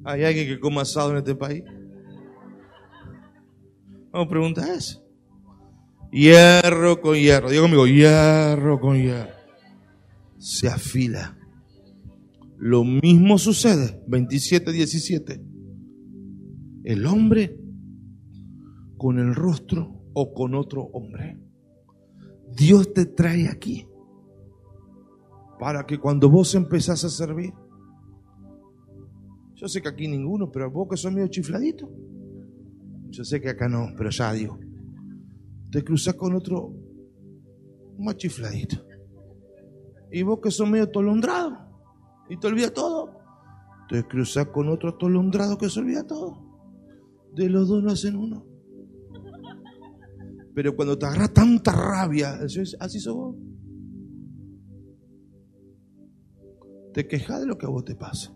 ¿Hay 0.05 0.23
alguien 0.23 0.47
que 0.47 0.59
coma 0.59 0.83
asado 0.83 1.11
en 1.11 1.17
este 1.17 1.35
país? 1.35 1.63
Vamos 4.11 4.27
a 4.27 4.29
preguntar 4.29 4.69
eso. 4.69 5.03
Hierro 6.11 7.01
con 7.01 7.15
hierro. 7.15 7.49
Digo 7.49 7.63
conmigo, 7.63 7.87
hierro 7.87 8.79
con 8.79 9.01
hierro. 9.01 9.33
Se 10.37 10.69
afila. 10.69 11.37
Lo 12.57 12.83
mismo 12.83 13.37
sucede, 13.37 14.01
27, 14.07 14.71
17. 14.71 15.54
El 16.85 17.05
hombre 17.07 17.59
con 18.97 19.19
el 19.19 19.35
rostro 19.35 20.03
o 20.13 20.33
con 20.33 20.55
otro 20.55 20.83
hombre. 20.93 21.39
Dios 22.55 22.93
te 22.93 23.07
trae 23.07 23.47
aquí 23.49 23.87
para 25.59 25.85
que 25.85 25.97
cuando 25.97 26.29
vos 26.29 26.53
empezás 26.55 27.03
a 27.03 27.09
servir, 27.09 27.53
yo 29.55 29.67
sé 29.67 29.81
que 29.81 29.89
aquí 29.89 30.07
ninguno, 30.07 30.51
pero 30.51 30.69
vos 30.69 30.87
que 30.89 30.95
sos 30.95 31.11
medio 31.11 31.27
chifladito, 31.27 31.89
yo 33.09 33.23
sé 33.23 33.41
que 33.41 33.49
acá 33.49 33.67
no, 33.67 33.87
pero 33.97 34.09
ya 34.11 34.31
digo. 34.31 34.59
Te 35.71 35.83
cruzas 35.83 36.13
con 36.13 36.35
otro 36.35 36.71
más 37.97 38.15
chifladito. 38.17 38.85
Y 40.11 40.21
vos 40.21 40.39
que 40.39 40.51
sos 40.51 40.69
medio 40.69 40.89
tolondrado 40.89 41.57
y 42.29 42.37
te 42.37 42.47
olvida 42.47 42.71
todo. 42.71 43.17
Te 43.89 44.03
cruzas 44.03 44.47
con 44.47 44.69
otro 44.69 44.95
tolondrado 44.95 45.57
que 45.57 45.69
se 45.69 45.79
olvida 45.79 46.05
todo. 46.05 46.44
De 47.35 47.49
los 47.49 47.67
dos 47.67 47.83
no 47.83 47.91
hacen 47.91 48.15
uno. 48.15 48.45
Pero 50.53 50.73
cuando 50.75 50.97
te 50.97 51.05
agarra 51.05 51.27
tanta 51.27 51.73
rabia, 51.73 52.39
así 52.79 52.99
sos 52.99 53.13
vos. 53.13 53.35
Te 56.93 57.05
quejas 57.07 57.41
de 57.41 57.47
lo 57.47 57.57
que 57.57 57.65
a 57.65 57.69
vos 57.69 57.83
te 57.83 57.93
pasa. 57.95 58.33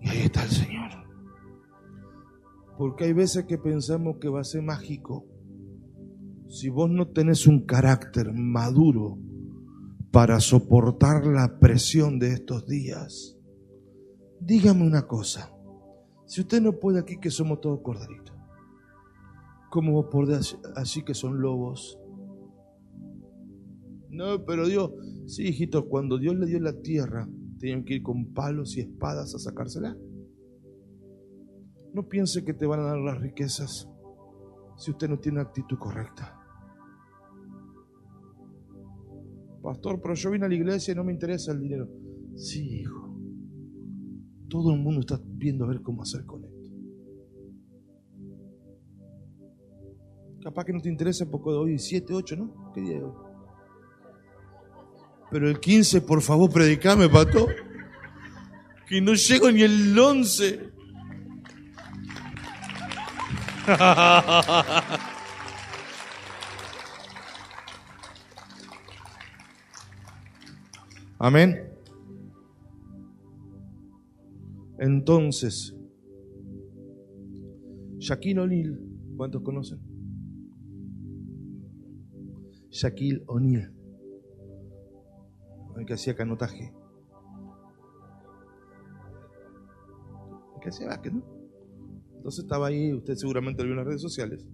Y 0.00 0.08
ahí 0.08 0.18
está 0.22 0.42
el 0.42 0.50
Señor. 0.50 0.90
Porque 2.76 3.04
hay 3.04 3.12
veces 3.12 3.44
que 3.44 3.56
pensamos 3.56 4.16
que 4.20 4.28
va 4.28 4.40
a 4.40 4.44
ser 4.44 4.62
mágico. 4.62 5.24
Si 6.48 6.68
vos 6.68 6.90
no 6.90 7.08
tenés 7.08 7.46
un 7.46 7.64
carácter 7.64 8.32
maduro 8.32 9.18
para 10.10 10.40
soportar 10.40 11.24
la 11.26 11.60
presión 11.60 12.18
de 12.18 12.32
estos 12.32 12.66
días, 12.66 13.36
dígame 14.40 14.84
una 14.84 15.06
cosa. 15.06 15.52
Si 16.28 16.42
usted 16.42 16.60
no 16.60 16.74
puede 16.74 17.00
aquí 17.00 17.18
que 17.18 17.30
somos 17.30 17.62
todos 17.62 17.80
corderitos, 17.80 18.36
¿cómo 19.70 20.10
podés 20.10 20.58
así 20.76 21.02
que 21.02 21.14
son 21.14 21.40
lobos? 21.40 21.98
No, 24.10 24.44
pero 24.44 24.68
Dios, 24.68 24.92
sí, 25.26 25.44
hijito, 25.44 25.88
cuando 25.88 26.18
Dios 26.18 26.36
le 26.36 26.44
dio 26.44 26.60
la 26.60 26.74
tierra, 26.82 27.26
tenían 27.58 27.82
que 27.82 27.94
ir 27.94 28.02
con 28.02 28.34
palos 28.34 28.76
y 28.76 28.80
espadas 28.80 29.34
a 29.34 29.38
sacársela. 29.38 29.96
No 31.94 32.06
piense 32.06 32.44
que 32.44 32.52
te 32.52 32.66
van 32.66 32.80
a 32.80 32.88
dar 32.88 32.98
las 32.98 33.18
riquezas 33.18 33.88
si 34.76 34.90
usted 34.90 35.08
no 35.08 35.18
tiene 35.18 35.40
actitud 35.40 35.78
correcta. 35.78 36.38
Pastor, 39.62 39.98
pero 40.02 40.12
yo 40.12 40.30
vine 40.30 40.44
a 40.44 40.48
la 40.50 40.54
iglesia 40.54 40.92
y 40.92 40.94
no 40.94 41.04
me 41.04 41.12
interesa 41.14 41.52
el 41.52 41.60
dinero. 41.60 41.88
Sí, 42.36 42.80
hijo. 42.80 43.07
Todo 44.48 44.72
el 44.72 44.80
mundo 44.80 45.00
está 45.00 45.20
viendo 45.22 45.64
a 45.64 45.68
ver 45.68 45.82
cómo 45.82 46.02
hacer 46.02 46.24
con 46.24 46.44
esto. 46.44 46.58
Capaz 50.42 50.64
que 50.64 50.72
no 50.72 50.80
te 50.80 50.88
interesa 50.88 51.26
de 51.26 51.30
hoy, 51.42 51.78
7, 51.78 52.14
8, 52.14 52.36
¿no? 52.36 52.72
¿Qué 52.72 52.80
día 52.80 52.96
es 52.96 53.02
hoy? 53.02 53.12
Pero 55.30 55.48
el 55.48 55.60
15, 55.60 56.00
por 56.02 56.22
favor, 56.22 56.50
predicame, 56.50 57.08
pato. 57.08 57.46
Que 58.86 59.00
no 59.00 59.14
llego 59.14 59.50
ni 59.50 59.62
el 59.62 59.98
11. 59.98 60.70
Amén. 71.18 71.67
Entonces, 74.78 75.76
Shaquille 77.98 78.40
O'Neal, 78.40 78.80
¿cuántos 79.16 79.42
conocen? 79.42 79.80
Shaquille 82.70 83.24
O'Neal, 83.26 83.74
el 85.78 85.86
que 85.86 85.94
hacía 85.94 86.14
canotaje. 86.14 86.72
El 90.54 90.60
que 90.62 90.68
hacía 90.68 90.86
básquet, 90.86 91.12
¿no? 91.12 91.24
Entonces 92.16 92.44
estaba 92.44 92.68
ahí, 92.68 92.92
usted 92.92 93.14
seguramente 93.14 93.62
lo 93.62 93.68
vio 93.68 93.72
en 93.72 93.78
las 93.78 93.86
redes 93.86 94.02
sociales. 94.02 94.46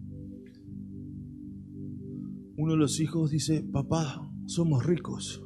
Uno 2.56 2.72
de 2.72 2.78
los 2.78 3.00
hijos 3.00 3.30
dice, 3.30 3.62
papá, 3.62 4.30
somos 4.46 4.86
ricos. 4.86 5.44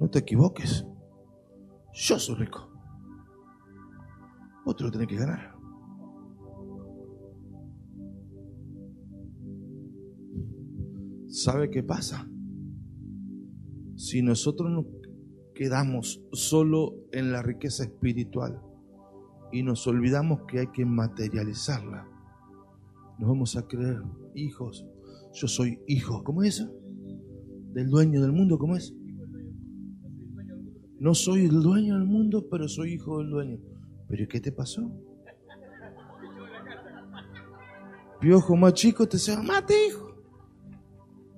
No 0.00 0.08
te 0.10 0.20
equivoques. 0.20 0.86
Yo 1.94 2.18
soy 2.18 2.34
rico. 2.36 2.68
Otro 4.66 4.86
lo 4.86 4.90
tiene 4.90 5.06
que 5.06 5.16
ganar. 5.16 5.54
¿Sabe 11.28 11.70
qué 11.70 11.82
pasa? 11.82 12.28
Si 13.96 14.22
nosotros 14.22 14.70
nos 14.70 14.86
quedamos 15.54 16.20
solo 16.32 16.94
en 17.12 17.32
la 17.32 17.42
riqueza 17.42 17.84
espiritual, 17.84 18.60
y 19.54 19.62
nos 19.62 19.86
olvidamos 19.86 20.40
que 20.48 20.58
hay 20.58 20.66
que 20.66 20.84
materializarla. 20.84 22.08
Nos 23.20 23.28
vamos 23.28 23.56
a 23.56 23.64
creer 23.68 24.02
hijos. 24.34 24.84
Yo 25.32 25.46
soy 25.46 25.78
hijo. 25.86 26.24
¿Cómo 26.24 26.42
es? 26.42 26.66
Del 27.72 27.88
dueño 27.88 28.20
del 28.20 28.32
mundo. 28.32 28.58
¿Cómo 28.58 28.74
es? 28.74 28.92
No 31.04 31.14
soy 31.14 31.44
el 31.44 31.60
dueño 31.60 31.98
del 31.98 32.06
mundo, 32.06 32.48
pero 32.50 32.66
soy 32.66 32.94
hijo 32.94 33.18
del 33.18 33.28
dueño. 33.28 33.58
¿Pero 34.08 34.26
qué 34.26 34.40
te 34.40 34.50
pasó? 34.50 34.90
piojo 38.18 38.56
más 38.56 38.72
chico 38.72 39.06
te 39.06 39.18
dice, 39.18 39.36
mate, 39.36 39.74
hijo. 39.86 40.16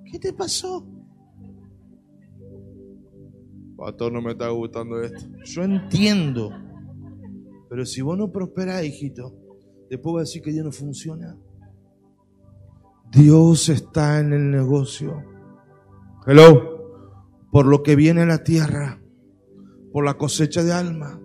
¿Qué 0.05 0.21
te 0.21 0.33
pasó? 0.33 0.87
Pastor, 3.77 4.13
no 4.13 4.23
me 4.23 4.31
está 4.31 4.51
gustando 4.51 5.03
esto. 5.03 5.27
Yo 5.45 5.65
entiendo. 5.65 6.53
Pero 7.69 7.85
si 7.85 8.03
vos 8.03 8.17
no 8.17 8.31
prosperás, 8.31 8.85
hijito, 8.85 9.35
después 9.91 10.15
va 10.15 10.19
a 10.21 10.23
decir 10.23 10.43
que 10.43 10.53
Dios 10.53 10.65
no 10.65 10.71
funciona. 10.71 11.37
Dios 13.11 13.69
está 13.69 14.21
en 14.21 14.33
el 14.33 14.49
negocio. 14.49 15.25
Hello. 16.25 17.11
Por 17.51 17.67
lo 17.67 17.83
que 17.83 17.97
viene 17.97 18.23
a 18.23 18.27
la 18.27 18.45
tierra, 18.45 19.03
por 19.97 20.05
la 20.05 20.13
cosecha 20.13 20.63
de 20.63 20.75
almas, 20.75 21.17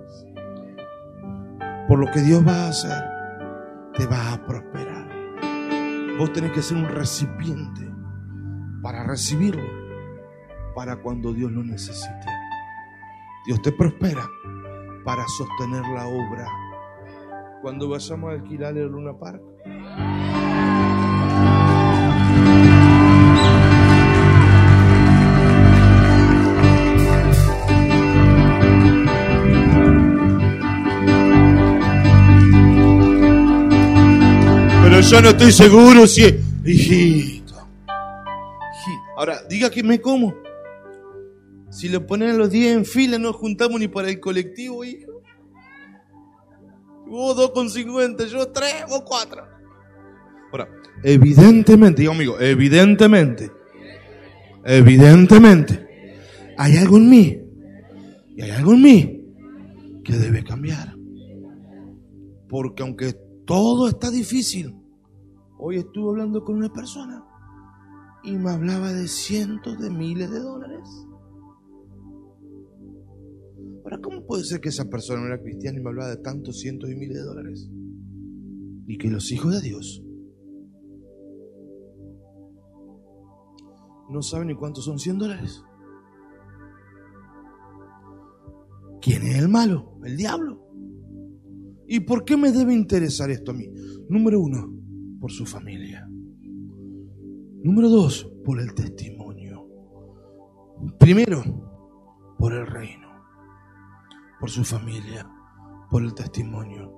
por 1.90 2.00
lo 2.00 2.10
que 2.10 2.22
Dios 2.22 2.42
va 2.48 2.54
a 2.54 2.70
hacer, 2.70 3.04
te 3.98 4.08
va 4.08 4.32
a 4.32 4.46
prosperar. 4.46 5.10
Vos 6.18 6.32
tenés 6.32 6.54
que 6.54 6.62
ser 6.62 6.78
un 6.78 6.88
recipiente 6.88 7.82
para 8.82 9.04
recibirlo, 9.04 9.68
para 10.74 10.96
cuando 11.01 11.34
Dios 11.34 11.51
lo 11.51 11.66
necesite. 11.66 12.25
Dios 13.46 13.62
te 13.62 13.74
prospera 13.74 14.25
para 15.04 15.28
sostener 15.28 15.84
la 15.94 16.08
obra. 16.08 16.48
Cuando 17.62 17.90
vayamos 17.90 18.30
a 18.30 18.36
alquilar 18.36 18.78
el 18.78 18.88
Luna 18.88 19.20
Park, 19.20 19.42
Yo 35.10 35.22
no 35.22 35.29
estoy 35.29 35.51
seguro 35.51 36.08
si... 36.08 36.24
Hijito. 36.63 37.55
Ahora, 39.17 39.41
diga 39.50 39.70
que 39.70 39.84
me 39.84 40.00
como. 40.00 40.34
Si 41.70 41.89
lo 41.89 42.05
ponen 42.05 42.38
los 42.38 42.50
10 42.50 42.77
en 42.77 42.86
fila, 42.86 43.17
no 43.17 43.34
juntamos 43.34 43.79
ni 43.79 43.88
para 43.88 44.10
el 44.10 44.20
colectivo, 44.20 44.84
hijo. 44.86 45.22
Vos 47.08 47.36
2,50, 47.36 48.25
yo 48.27 48.48
3, 48.48 48.86
vos 48.88 49.03
4. 49.05 49.43
Ahora, 50.51 50.70
evidentemente, 51.03 52.01
digo 52.01 52.13
amigo, 52.13 52.39
evidentemente, 52.39 53.51
evidentemente, 54.63 55.88
hay 56.58 56.77
algo 56.77 56.98
en 56.98 57.10
mí, 57.10 57.41
y 58.36 58.41
hay 58.43 58.51
algo 58.51 58.74
en 58.74 58.81
mí 58.81 59.24
que 60.03 60.13
debe 60.13 60.43
cambiar. 60.43 60.96
Porque 62.48 62.84
aunque 62.84 63.13
todo 63.46 63.89
está 63.89 64.10
difícil, 64.10 64.81
hoy 65.62 65.77
estuve 65.77 66.10
hablando 66.10 66.44
con 66.44 66.56
una 66.56 66.74
persona 66.74 67.24
y 68.24 68.36
me 68.36 68.50
hablaba 68.50 68.91
de 68.91 69.08
cientos 69.08 69.80
de 69.80 69.91
miles 69.91 70.32
de 70.32 70.39
dólares. 70.39 71.08
Ahora, 73.84 74.00
¿cómo 74.01 74.25
puede 74.25 74.44
ser 74.44 74.60
que 74.60 74.70
esa 74.70 74.89
persona 74.89 75.22
no 75.22 75.27
era 75.27 75.41
cristiana 75.41 75.77
y 75.77 75.84
me 75.84 75.89
hablaba 75.89 76.10
de 76.10 76.18
tantos 76.18 76.60
cientos 76.60 76.89
y 76.89 76.96
miles 76.96 77.18
de 77.18 77.24
dólares? 77.24 77.70
Y 78.88 78.98
que 78.98 79.10
los 79.10 79.32
hijos 79.32 79.53
de 79.53 79.62
Dios 79.62 80.03
no 84.10 84.22
saben 84.22 84.48
ni 84.48 84.56
cuántos 84.56 84.86
son 84.86 84.98
100 84.98 85.18
dólares. 85.20 85.63
¿Quién 89.00 89.24
es 89.24 89.38
el 89.38 89.48
malo? 89.48 90.00
El 90.03 90.18
diablo. 90.18 90.68
¿Y 91.88 92.01
por 92.01 92.25
qué 92.25 92.36
me 92.36 92.51
debe 92.51 92.74
interesar 92.74 93.30
esto 93.30 93.51
a 93.51 93.53
mí? 93.53 93.68
Número 94.10 94.39
uno, 94.39 94.81
por 95.22 95.32
su 95.32 95.46
familia. 95.46 96.06
Número 97.63 97.88
dos, 97.88 98.30
por 98.44 98.60
el 98.60 98.74
testimonio. 98.74 99.70
Primero, 101.00 102.36
por 102.38 102.51
el 102.53 102.68
reino 102.68 103.01
por 104.42 104.50
su 104.50 104.64
familia, 104.64 105.29
por 105.92 106.03
el 106.03 106.16
testimonio. 106.16 106.92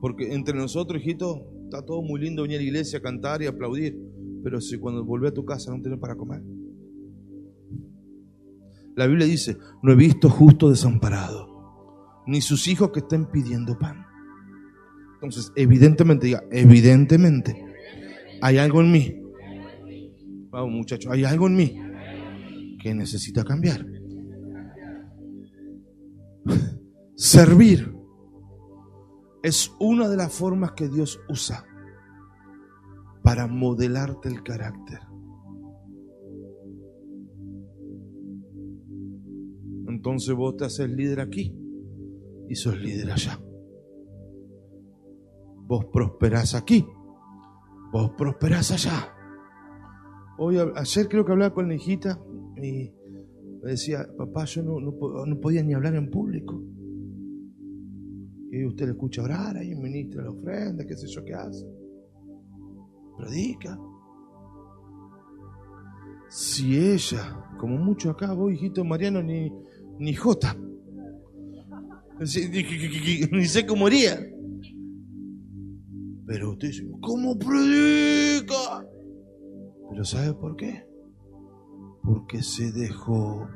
Porque 0.00 0.34
entre 0.34 0.54
nosotros, 0.54 1.00
hijito, 1.00 1.40
está 1.64 1.82
todo 1.84 2.02
muy 2.02 2.20
lindo 2.20 2.42
venir 2.42 2.58
a 2.58 2.60
la 2.60 2.66
iglesia 2.66 2.98
a 2.98 3.02
cantar 3.02 3.40
y 3.42 3.46
aplaudir, 3.46 3.98
pero 4.44 4.60
si 4.60 4.78
cuando 4.78 5.02
vuelve 5.02 5.28
a 5.28 5.32
tu 5.32 5.44
casa 5.44 5.74
no 5.74 5.80
tienes 5.80 5.98
para 5.98 6.16
comer. 6.16 6.42
La 8.94 9.06
Biblia 9.06 9.26
dice, 9.26 9.56
no 9.82 9.92
he 9.92 9.96
visto 9.96 10.28
justo 10.28 10.68
desamparado, 10.68 11.48
ni 12.26 12.42
sus 12.42 12.68
hijos 12.68 12.90
que 12.90 13.00
estén 13.00 13.24
pidiendo 13.24 13.78
pan. 13.78 14.04
Entonces, 15.22 15.52
evidentemente, 15.54 16.26
diga, 16.26 16.42
evidentemente, 16.50 17.64
hay 18.40 18.58
algo 18.58 18.80
en 18.80 18.90
mí. 18.90 19.22
Vamos 20.50 20.72
muchachos, 20.72 21.12
hay 21.12 21.22
algo 21.22 21.46
en 21.46 21.54
mí 21.54 21.80
que 22.82 22.92
necesita 22.92 23.44
cambiar. 23.44 23.86
Servir 27.14 27.94
es 29.44 29.70
una 29.78 30.08
de 30.08 30.16
las 30.16 30.32
formas 30.32 30.72
que 30.72 30.88
Dios 30.88 31.20
usa 31.28 31.64
para 33.22 33.46
modelarte 33.46 34.28
el 34.28 34.42
carácter. 34.42 34.98
Entonces 39.86 40.34
vos 40.34 40.56
te 40.56 40.64
haces 40.64 40.90
líder 40.90 41.20
aquí 41.20 41.56
y 42.48 42.56
sos 42.56 42.76
líder 42.76 43.12
allá. 43.12 43.38
Vos 45.72 45.86
prosperás 45.86 46.54
aquí, 46.54 46.86
vos 47.90 48.10
prosperás 48.10 48.72
allá. 48.72 49.08
Hoy, 50.36 50.58
ayer 50.58 51.08
creo 51.08 51.24
que 51.24 51.32
hablaba 51.32 51.54
con 51.54 51.66
la 51.66 51.74
hijita 51.74 52.22
y 52.58 52.92
me 53.62 53.70
decía, 53.70 54.06
papá, 54.18 54.44
yo 54.44 54.62
no, 54.62 54.78
no 54.80 55.40
podía 55.40 55.62
ni 55.62 55.72
hablar 55.72 55.94
en 55.94 56.10
público. 56.10 56.62
Y 58.50 58.66
usted 58.66 58.84
le 58.84 58.90
escucha 58.90 59.22
orar, 59.22 59.56
ahí 59.56 59.74
ministra 59.74 60.22
la 60.22 60.32
ofrenda, 60.32 60.84
qué 60.84 60.94
sé 60.94 61.06
yo 61.06 61.24
qué 61.24 61.32
hace. 61.32 61.66
Predica. 63.16 63.78
Si 66.28 66.76
ella, 66.76 67.46
como 67.58 67.78
mucho 67.78 68.10
acá, 68.10 68.34
vos, 68.34 68.52
hijito 68.52 68.84
Mariano, 68.84 69.22
ni, 69.22 69.50
ni 69.98 70.12
Jota. 70.12 70.54
Ni 72.20 73.46
sé 73.46 73.66
cómo 73.66 73.86
haría. 73.86 74.20
Pero 76.26 76.52
usted 76.52 76.68
dice, 76.68 76.88
¿cómo 77.00 77.36
predica? 77.38 78.86
Pero 79.90 80.04
¿sabe 80.04 80.32
por 80.34 80.56
qué? 80.56 80.86
Porque 82.02 82.42
se 82.42 82.72
dejó 82.72 83.48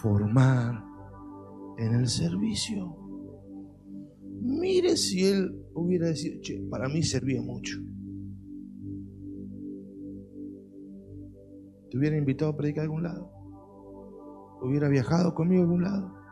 formar 0.00 0.84
en 1.78 1.94
el 1.94 2.08
servicio. 2.08 2.96
Mire 4.42 4.96
si 4.96 5.24
él 5.24 5.66
hubiera 5.74 6.08
dicho, 6.08 6.38
che, 6.40 6.60
para 6.70 6.88
mí 6.88 7.02
servía 7.02 7.42
mucho. 7.42 7.78
¿Te 11.90 11.98
hubiera 11.98 12.16
invitado 12.16 12.52
a 12.52 12.56
predicar 12.56 12.82
a 12.82 12.84
algún 12.84 13.02
lado? 13.02 13.30
¿Hubiera 14.62 14.88
viajado 14.88 15.34
conmigo 15.34 15.62
a 15.62 15.64
algún 15.64 15.82
lado? 15.82 16.25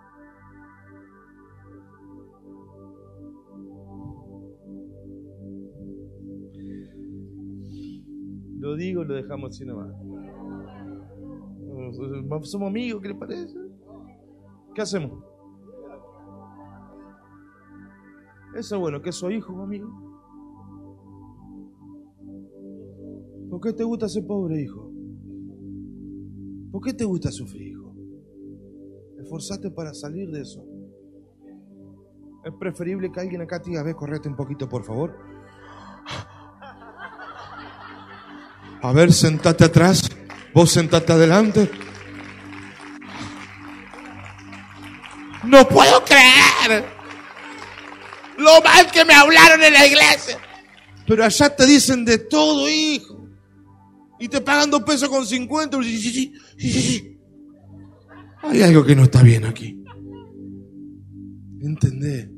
Lo 8.64 8.76
digo, 8.76 9.04
lo 9.04 9.14
dejamos 9.14 9.50
así 9.50 9.66
nomás. 9.66 9.94
Somos 12.44 12.66
amigos, 12.66 13.02
¿qué 13.02 13.08
le 13.08 13.14
parece? 13.14 13.58
¿Qué 14.74 14.80
hacemos? 14.80 15.22
Eso 18.56 18.76
es 18.76 18.80
bueno, 18.80 19.02
que 19.02 19.12
soy 19.12 19.34
hijo, 19.34 19.52
amigo. 19.60 19.90
¿Por 23.50 23.60
qué 23.60 23.74
te 23.74 23.84
gusta 23.84 24.08
ser 24.08 24.26
pobre, 24.26 24.62
hijo? 24.62 24.90
¿Por 26.72 26.80
qué 26.80 26.94
te 26.94 27.04
gusta 27.04 27.30
sufrir, 27.30 27.68
hijo? 27.68 27.94
Esforzate 29.18 29.70
para 29.72 29.92
salir 29.92 30.30
de 30.30 30.40
eso. 30.40 30.64
Es 32.42 32.54
preferible 32.58 33.12
que 33.12 33.20
alguien 33.20 33.42
acá 33.42 33.60
te 33.60 33.68
diga, 33.68 33.82
ve, 33.82 33.94
correte 33.94 34.26
un 34.30 34.36
poquito, 34.36 34.66
por 34.70 34.84
favor. 34.84 35.33
A 38.84 38.92
ver, 38.92 39.14
sentate 39.14 39.64
atrás. 39.64 40.10
Vos 40.52 40.70
sentate 40.70 41.10
adelante. 41.10 41.70
No 45.42 45.66
puedo 45.66 46.04
creer 46.04 46.84
lo 48.36 48.60
mal 48.60 48.90
que 48.92 49.06
me 49.06 49.14
hablaron 49.14 49.62
en 49.62 49.72
la 49.72 49.86
iglesia. 49.86 50.38
Pero 51.06 51.24
allá 51.24 51.56
te 51.56 51.64
dicen 51.64 52.04
de 52.04 52.18
todo, 52.18 52.68
hijo. 52.68 53.26
Y 54.20 54.28
te 54.28 54.42
pagan 54.42 54.70
dos 54.70 54.82
pesos 54.82 55.08
con 55.08 55.26
cincuenta. 55.26 55.78
Hay 58.42 58.62
algo 58.62 58.84
que 58.84 58.94
no 58.94 59.04
está 59.04 59.22
bien 59.22 59.46
aquí. 59.46 59.82
¿Entendés? 61.62 62.33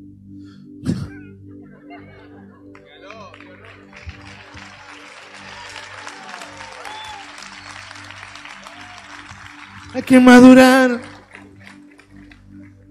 Hay 9.97 10.03
que 10.03 10.21
madurar. 10.21 11.01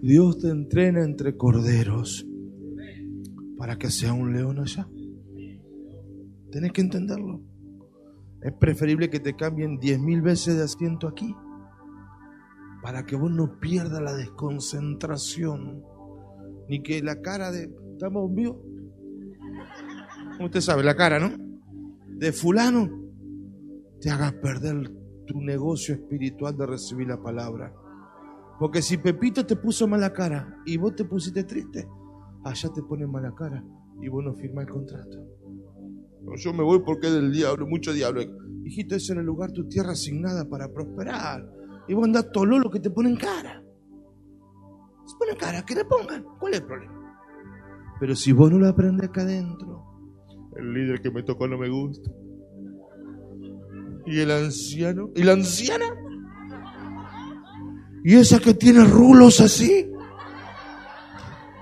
Dios 0.02 0.40
te 0.40 0.50
entrena 0.50 1.04
entre 1.04 1.38
corderos 1.38 2.26
para 3.60 3.78
que 3.78 3.92
sea 3.92 4.12
un 4.12 4.34
león 4.34 4.58
allá. 4.58 4.90
Tienes 6.52 6.72
que 6.72 6.82
entenderlo. 6.82 7.44
Es 8.42 8.54
preferible 8.54 9.12
que 9.12 9.20
te 9.20 9.36
cambien 9.36 9.78
diez 9.78 10.00
mil 10.00 10.24
veces 10.24 10.58
de 10.58 10.64
asiento 10.64 11.08
aquí 11.08 11.32
para 12.82 13.06
que 13.06 13.16
vos 13.16 13.30
no 13.30 13.60
pierdas 13.60 14.02
la 14.02 14.16
desconcentración 14.16 15.84
ni 16.68 16.82
que 16.82 17.04
la 17.04 17.22
cara 17.22 17.52
de 17.52 17.72
estamos 17.94 18.34
vivos. 18.34 18.58
Usted 20.40 20.60
sabe 20.60 20.84
la 20.84 20.96
cara, 20.96 21.20
¿no? 21.20 21.38
De 22.08 22.32
fulano 22.32 22.90
te 24.02 24.10
haga 24.10 24.32
perder 24.42 25.05
tu 25.26 25.42
negocio 25.42 25.96
espiritual 25.96 26.56
de 26.58 26.66
recibir 26.66 27.08
la 27.08 27.22
palabra. 27.22 27.74
Porque 28.60 28.82
si 28.82 28.98
Pepito 28.98 29.46
te 29.46 29.56
puso 29.56 29.88
mala 29.88 30.14
cara 30.14 30.62
y 30.66 30.78
vos 30.78 30.96
te 30.96 31.06
pusiste 31.06 31.44
triste, 31.44 31.88
allá 32.44 32.70
te 32.74 32.82
pone 32.84 33.06
mala 33.06 33.34
cara 33.36 33.64
y 34.02 34.08
vos 34.08 34.24
no 34.24 34.34
firmas 34.34 34.66
el 34.66 34.72
contrato. 34.72 35.18
yo 36.38 36.54
me 36.54 36.64
voy 36.64 36.80
porque 36.80 37.08
es 37.08 37.14
del 37.14 37.32
diablo, 37.32 37.68
mucho 37.68 37.92
diablo. 37.92 38.22
Hijito, 38.64 38.96
es 38.96 39.10
el 39.10 39.20
lugar, 39.20 39.52
tu 39.52 39.68
tierra 39.68 39.92
asignada 39.92 40.48
para 40.50 40.72
prosperar. 40.72 41.48
Y 41.88 41.94
vos 41.94 42.06
andás 42.06 42.32
todo 42.32 42.46
lo 42.46 42.70
que 42.70 42.80
te 42.80 42.90
ponen 42.90 43.16
cara. 43.16 43.62
Se 45.06 45.16
pone 45.18 45.38
cara, 45.38 45.64
que 45.64 45.76
le 45.76 45.86
pongan. 45.86 46.24
¿Cuál 46.40 46.54
es 46.54 46.62
el 46.62 46.66
problema? 46.66 46.96
Pero 48.00 48.16
si 48.16 48.32
vos 48.32 48.52
no 48.52 48.58
lo 48.58 48.68
aprendes 48.68 49.08
acá 49.08 49.22
adentro, 49.22 49.84
el 50.56 50.74
líder 50.74 51.02
que 51.02 51.12
me 51.12 51.24
tocó 51.24 51.48
no 51.48 51.58
me 51.58 51.70
gusta. 51.70 52.10
Y 54.06 54.20
el 54.20 54.32
anciano, 54.32 55.10
y 55.16 55.24
la 55.24 55.34
anciana, 55.34 55.86
y 58.04 58.16
esa 58.16 58.40
que 58.40 58.54
tiene 58.54 58.84
rulos 58.84 59.42
así, 59.42 59.90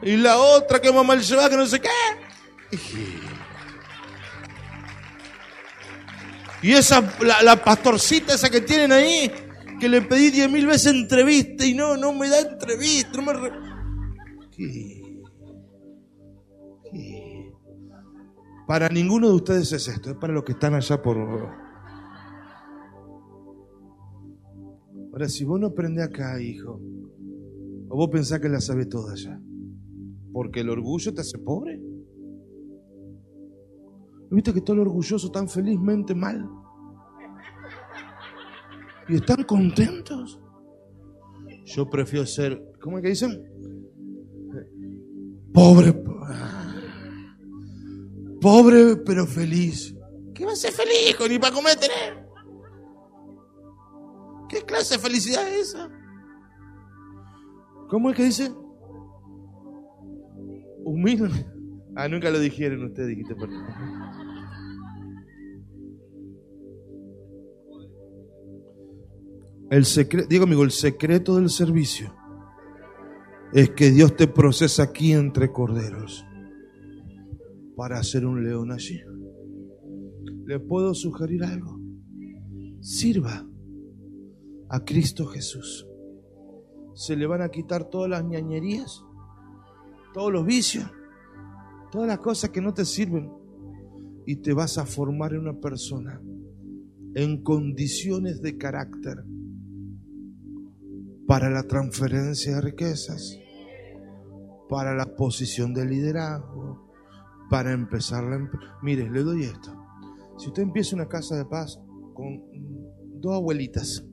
y 0.01 0.17
la 0.17 0.37
otra 0.37 0.81
que 0.81 0.91
mamá 0.91 1.13
el 1.13 1.21
lleva 1.21 1.49
que 1.49 1.55
no 1.55 1.65
sé 1.65 1.79
qué. 1.79 1.89
Y 6.61 6.71
esa, 6.71 7.03
la, 7.21 7.63
pastorcita 7.63 8.33
esa 8.33 8.49
que 8.49 8.61
tienen 8.61 8.91
ahí, 8.91 9.31
que 9.79 9.87
le 9.87 10.01
pedí 10.01 10.31
diez 10.31 10.49
mil 10.49 10.65
veces 10.65 10.93
entrevista 10.93 11.65
y 11.65 11.73
no, 11.73 11.97
no 11.97 12.13
me 12.13 12.29
da 12.29 12.39
entrevista, 12.39 13.21
no 13.21 13.33
me... 13.33 13.51
Para 18.67 18.89
ninguno 18.89 19.27
de 19.27 19.35
ustedes 19.35 19.71
es 19.73 19.87
esto, 19.87 20.11
es 20.11 20.15
para 20.17 20.33
los 20.33 20.43
que 20.43 20.53
están 20.53 20.73
allá 20.73 21.01
por... 21.01 21.62
Ahora, 25.13 25.29
si 25.29 25.43
vos 25.43 25.59
no 25.59 25.67
aprendes 25.67 26.03
acá, 26.03 26.41
hijo, 26.41 26.81
o 27.87 27.95
vos 27.95 28.09
pensás 28.09 28.39
que 28.39 28.49
la 28.49 28.59
sabes 28.59 28.89
toda 28.89 29.13
ya, 29.13 29.39
porque 30.31 30.61
el 30.61 30.71
orgullo 30.71 31.13
te 31.13 31.21
hace 31.21 31.37
pobre. 31.37 31.79
¿Viste 34.31 34.51
que 34.51 34.61
todo 34.61 34.77
el 34.77 34.81
orgulloso 34.81 35.29
tan 35.29 35.47
felizmente 35.47 36.15
mal? 36.15 36.49
Y 39.07 39.17
están 39.17 39.43
contentos. 39.43 40.39
Yo 41.65 41.87
prefiero 41.87 42.25
ser, 42.25 42.73
¿cómo 42.81 42.97
es 42.97 43.03
que 43.03 43.09
dicen? 43.09 43.39
Pobre. 45.53 45.93
Pobre 48.41 48.95
pero 49.05 49.27
feliz. 49.27 49.95
¿Qué 50.33 50.43
va 50.43 50.53
a 50.53 50.55
ser 50.55 50.71
feliz, 50.71 51.15
Ni 51.29 51.37
para 51.37 51.53
comer 51.53 51.75
tener. 51.75 52.22
¿Qué 54.53 54.61
clase 54.61 54.95
de 54.95 54.99
felicidad 54.99 55.47
es 55.47 55.69
esa? 55.69 55.89
¿Cómo 57.89 58.11
es 58.11 58.15
que 58.15 58.25
dice? 58.25 58.51
Humilde. 60.83 61.47
Ah, 61.95 62.07
nunca 62.07 62.29
lo 62.29 62.39
dijeron 62.39 62.83
ustedes, 62.83 63.09
dijiste 63.09 63.33
por 63.33 63.49
El 69.71 69.85
secreto, 69.85 70.27
digo 70.29 70.43
amigo, 70.43 70.63
el 70.63 70.69
secreto 70.69 71.35
del 71.37 71.49
servicio 71.49 72.13
es 73.53 73.71
que 73.71 73.89
Dios 73.89 74.15
te 74.15 74.27
procesa 74.27 74.83
aquí 74.83 75.13
entre 75.13 75.51
corderos 75.51 76.23
para 77.75 77.97
hacer 77.97 78.23
un 78.27 78.43
león 78.43 78.71
allí. 78.71 79.01
¿Le 80.45 80.59
puedo 80.59 80.93
sugerir 80.93 81.43
algo? 81.43 81.79
Sirva 82.81 83.47
a 84.69 84.83
Cristo 84.83 85.25
Jesús. 85.25 85.87
Se 86.93 87.15
le 87.15 87.25
van 87.25 87.41
a 87.41 87.49
quitar 87.49 87.89
todas 87.89 88.09
las 88.09 88.23
ñañerías, 88.23 89.03
todos 90.13 90.31
los 90.31 90.45
vicios, 90.45 90.89
todas 91.91 92.07
las 92.07 92.19
cosas 92.19 92.51
que 92.51 92.61
no 92.61 92.73
te 92.73 92.85
sirven 92.85 93.31
y 94.25 94.37
te 94.37 94.53
vas 94.53 94.77
a 94.77 94.85
formar 94.85 95.33
en 95.33 95.41
una 95.41 95.59
persona 95.59 96.21
en 97.15 97.43
condiciones 97.43 98.41
de 98.41 98.57
carácter 98.57 99.23
para 101.27 101.49
la 101.49 101.63
transferencia 101.63 102.55
de 102.55 102.61
riquezas, 102.61 103.39
para 104.69 104.95
la 104.95 105.15
posición 105.15 105.73
de 105.73 105.85
liderazgo, 105.85 106.91
para 107.49 107.71
empezar 107.71 108.23
la... 108.23 108.49
Mire, 108.81 109.09
le 109.09 109.21
doy 109.21 109.43
esto. 109.43 109.71
Si 110.37 110.47
usted 110.47 110.63
empieza 110.63 110.95
una 110.95 111.07
casa 111.07 111.35
de 111.37 111.45
paz 111.45 111.79
con 112.13 112.41
dos 113.21 113.35
abuelitas, 113.35 114.05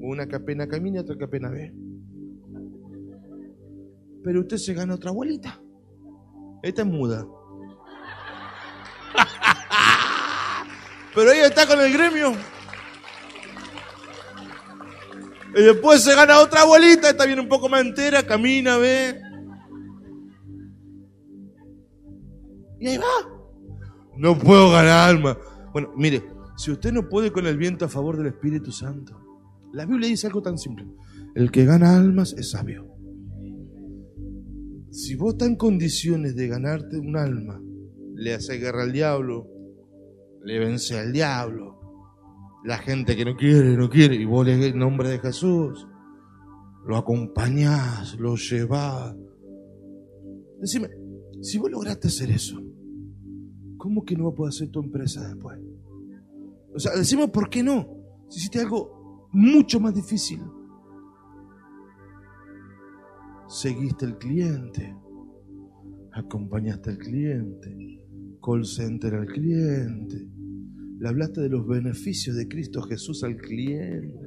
una 0.00 0.26
que 0.26 0.36
apenas 0.36 0.68
camina 0.68 1.00
otra 1.00 1.16
que 1.16 1.24
apenas 1.24 1.52
ve, 1.52 1.72
pero 4.22 4.40
usted 4.40 4.56
se 4.56 4.74
gana 4.74 4.94
otra 4.94 5.10
abuelita. 5.10 5.60
Esta 6.62 6.82
es 6.82 6.88
muda. 6.88 7.26
pero 11.14 11.32
ella 11.32 11.46
está 11.46 11.66
con 11.66 11.80
el 11.80 11.92
gremio. 11.92 12.32
Y 15.56 15.62
después 15.62 16.02
se 16.02 16.14
gana 16.14 16.40
otra 16.40 16.62
abuelita, 16.62 17.10
está 17.10 17.26
bien 17.26 17.40
un 17.40 17.48
poco 17.48 17.68
más 17.68 17.80
entera, 17.80 18.22
camina, 18.22 18.76
ve. 18.76 19.20
Y 22.80 22.88
ahí 22.88 22.98
va. 22.98 23.04
No 24.16 24.38
puedo 24.38 24.70
ganar 24.70 25.08
alma. 25.08 25.38
Bueno, 25.72 25.92
mire, 25.96 26.24
si 26.56 26.70
usted 26.70 26.92
no 26.92 27.08
puede 27.08 27.32
con 27.32 27.46
el 27.46 27.56
viento 27.56 27.84
a 27.84 27.88
favor 27.88 28.16
del 28.16 28.26
Espíritu 28.26 28.72
Santo, 28.72 29.27
la 29.72 29.86
Biblia 29.86 30.08
dice 30.08 30.26
algo 30.26 30.42
tan 30.42 30.58
simple. 30.58 30.86
El 31.34 31.50
que 31.50 31.64
gana 31.64 31.96
almas 31.96 32.34
es 32.36 32.50
sabio. 32.50 32.86
Si 34.90 35.14
vos 35.14 35.34
estás 35.34 35.48
en 35.48 35.56
condiciones 35.56 36.34
de 36.34 36.48
ganarte 36.48 36.98
un 36.98 37.16
alma, 37.16 37.60
le 38.14 38.34
hace 38.34 38.56
guerra 38.56 38.82
al 38.82 38.92
diablo, 38.92 39.46
le 40.42 40.58
vence 40.58 40.98
al 40.98 41.12
diablo, 41.12 41.78
la 42.64 42.78
gente 42.78 43.14
que 43.14 43.24
no 43.24 43.36
quiere, 43.36 43.76
no 43.76 43.88
quiere, 43.88 44.16
y 44.16 44.24
vos 44.24 44.46
le 44.46 44.66
en 44.66 44.78
nombre 44.78 45.10
de 45.10 45.18
Jesús, 45.18 45.86
lo 46.86 46.96
acompañás, 46.96 48.16
lo 48.18 48.34
llevás. 48.36 49.14
Decime, 50.60 50.88
si 51.42 51.58
vos 51.58 51.70
lograste 51.70 52.08
hacer 52.08 52.30
eso, 52.30 52.60
¿cómo 53.76 54.04
que 54.04 54.16
no 54.16 54.24
va 54.24 54.30
a 54.30 54.34
poder 54.34 54.48
hacer 54.50 54.70
tu 54.70 54.80
empresa 54.80 55.28
después? 55.28 55.60
O 56.74 56.78
sea, 56.78 56.96
decime 56.96 57.28
por 57.28 57.48
qué 57.50 57.62
no, 57.62 57.86
si 58.28 58.38
hiciste 58.38 58.60
algo 58.60 58.97
mucho 59.32 59.80
más 59.80 59.94
difícil. 59.94 60.42
Seguiste 63.48 64.04
el 64.04 64.18
cliente, 64.18 64.96
acompañaste 66.12 66.90
al 66.90 66.98
cliente, 66.98 68.06
call 68.42 68.64
center 68.64 69.14
al 69.14 69.26
cliente 69.26 70.28
le 70.98 71.08
hablaste 71.08 71.40
de 71.42 71.48
los 71.48 71.64
beneficios 71.64 72.34
de 72.36 72.48
Cristo 72.48 72.82
Jesús 72.82 73.22
al 73.22 73.36
cliente. 73.36 74.18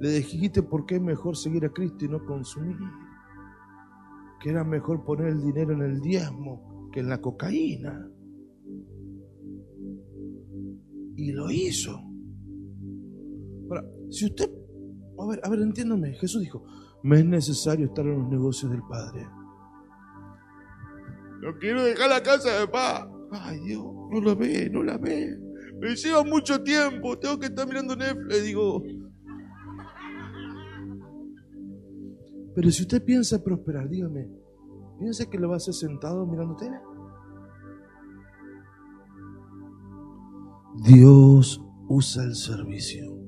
Le 0.00 0.10
dijiste 0.10 0.62
por 0.62 0.86
qué 0.86 0.96
es 0.96 1.02
mejor 1.02 1.36
seguir 1.36 1.66
a 1.66 1.68
Cristo 1.68 2.06
y 2.06 2.08
no 2.08 2.24
consumir. 2.24 2.78
Que 4.40 4.50
era 4.50 4.64
mejor 4.64 5.04
poner 5.04 5.28
el 5.28 5.42
dinero 5.42 5.74
en 5.74 5.82
el 5.82 6.00
diezmo 6.00 6.88
que 6.92 7.00
en 7.00 7.10
la 7.10 7.20
cocaína. 7.20 8.10
Y 11.16 11.32
lo 11.32 11.50
hizo. 11.50 12.00
Ahora, 13.72 13.88
si 14.10 14.26
usted, 14.26 14.50
a 15.18 15.26
ver, 15.26 15.40
a 15.42 15.48
ver, 15.48 15.60
entiéndame, 15.60 16.12
Jesús 16.14 16.42
dijo, 16.42 16.62
me 17.02 17.20
es 17.20 17.24
necesario 17.24 17.86
estar 17.86 18.04
en 18.04 18.18
los 18.18 18.28
negocios 18.28 18.70
del 18.70 18.82
Padre. 18.82 19.26
No 21.40 21.58
quiero 21.58 21.82
dejar 21.82 22.10
la 22.10 22.22
casa 22.22 22.60
de 22.60 22.68
paz. 22.68 23.08
Ay 23.30 23.60
Dios, 23.60 23.82
no 24.10 24.20
la 24.20 24.34
ve, 24.34 24.68
no 24.70 24.82
la 24.82 24.98
ve. 24.98 25.38
Me 25.80 25.96
lleva 25.96 26.22
mucho 26.22 26.62
tiempo, 26.62 27.18
tengo 27.18 27.38
que 27.38 27.46
estar 27.46 27.66
mirando 27.66 27.96
Netflix, 27.96 28.44
digo. 28.44 28.82
Pero 32.54 32.70
si 32.70 32.82
usted 32.82 33.02
piensa 33.02 33.42
prosperar, 33.42 33.88
dígame, 33.88 34.28
¿piensa 34.98 35.24
que 35.30 35.38
lo 35.38 35.48
va 35.48 35.54
a 35.54 35.56
hacer 35.56 35.72
sentado 35.72 36.26
mirando 36.26 36.56
tele? 36.56 36.76
Dios 40.84 41.64
usa 41.88 42.24
el 42.24 42.34
servicio. 42.34 43.21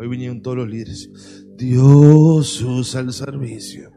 Hoy 0.00 0.08
vinieron 0.08 0.40
todos 0.40 0.56
los 0.56 0.68
líderes. 0.70 1.46
Dios 1.58 2.62
usa 2.62 3.02
el 3.02 3.12
servicio 3.12 3.92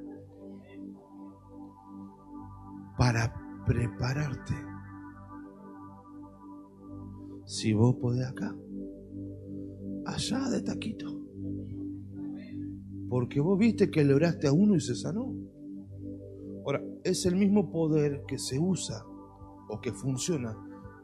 para 2.98 3.34
prepararte. 3.66 4.54
Si 7.46 7.72
vos 7.72 7.96
podés 8.02 8.28
acá, 8.28 8.54
allá 10.06 10.50
de 10.50 10.62
taquito. 10.64 11.08
Porque 13.08 13.40
vos 13.40 13.58
viste 13.58 13.90
que 13.90 14.04
le 14.04 14.14
oraste 14.14 14.50
a 14.50 14.52
uno 14.52 14.76
y 14.76 14.82
se 14.82 14.96
sanó. 14.96 15.34
Ahora, 16.66 16.84
es 17.06 17.26
el 17.26 17.38
mismo 17.38 17.72
poder 17.72 18.24
que 18.28 18.38
se 18.38 18.60
usa 18.60 19.06
o 19.70 19.80
que 19.80 19.94
funciona 19.94 20.54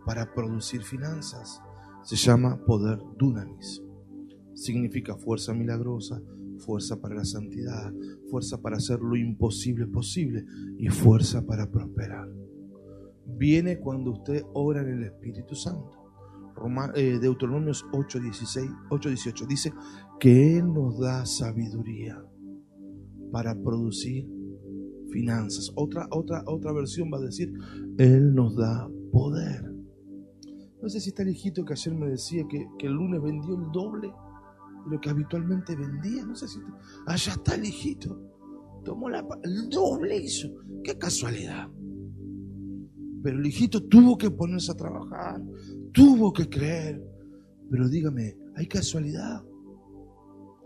para 0.05 0.33
producir 0.33 0.81
finanzas. 0.81 1.62
Se 2.03 2.17
llama 2.17 2.62
poder 2.65 2.99
dunamis. 3.17 3.81
Significa 4.60 5.15
fuerza 5.15 5.54
milagrosa, 5.54 6.22
fuerza 6.58 7.00
para 7.00 7.15
la 7.15 7.24
santidad, 7.24 7.93
fuerza 8.30 8.62
para 8.62 8.76
hacer 8.76 9.00
lo 9.00 9.15
imposible 9.15 9.88
posible 9.88 10.45
y 10.78 10.89
fuerza 10.89 11.45
para 11.45 11.72
prosperar. 11.72 12.28
Viene 13.26 13.80
cuando 13.80 14.12
usted 14.12 14.43
ora 14.54 14.82
en 14.82 14.89
el 14.89 15.04
Espíritu 15.04 15.56
Santo. 15.56 15.91
Eh, 16.95 17.19
Deuteronomios 17.22 17.86
8, 17.93 18.19
16, 18.19 18.69
8, 18.89 19.10
18 19.10 19.45
dice 19.45 19.74
que 20.19 20.58
Él 20.58 20.74
nos 20.74 21.00
da 21.00 21.26
sabiduría 21.26 22.22
para 23.32 23.56
producir 23.56 24.28
finanzas. 25.10 25.72
Otra, 25.76 26.06
otra, 26.12 26.43
otra 26.48 26.74
versión 26.74 27.10
va 27.13 27.17
a 27.17 27.22
decir, 27.22 27.54
Él 27.98 28.36
nos 28.36 28.58
da 28.58 28.89
poder. 29.13 29.74
No 30.82 30.89
sé 30.89 31.00
si 31.00 31.10
está 31.10 31.24
el 31.24 31.30
hijito 31.30 31.63
que 31.63 31.74
ayer 31.74 31.93
me 31.93 32.10
decía 32.10 32.43
que, 32.50 32.67
el 32.86 32.93
lunes 32.93 33.22
vendió 33.22 33.56
el 33.56 33.72
doble 33.72 34.12
lo 34.89 34.99
que 34.99 35.10
habitualmente 35.10 35.75
vendía. 35.75 36.25
No 36.25 36.36
sé 36.36 36.47
si... 36.47 36.60
Allá 37.06 37.34
está 37.34 37.56
el 37.56 37.65
hijito. 37.65 38.19
Tomó 38.84 39.10
la, 39.10 39.25
el 39.43 39.69
doble 39.69 40.17
hizo. 40.17 40.49
Qué 40.84 40.97
casualidad. 40.97 41.69
Pero 43.21 43.38
el 43.38 43.45
hijito 43.45 43.84
tuvo 43.84 44.17
que 44.17 44.32
ponerse 44.32 44.71
a 44.71 44.75
trabajar, 44.75 45.41
tuvo 45.91 46.32
que 46.32 46.47
creer. 46.49 47.04
Pero 47.69 47.89
dígame, 47.89 48.38
¿hay 48.56 48.67
casualidad? 48.67 49.43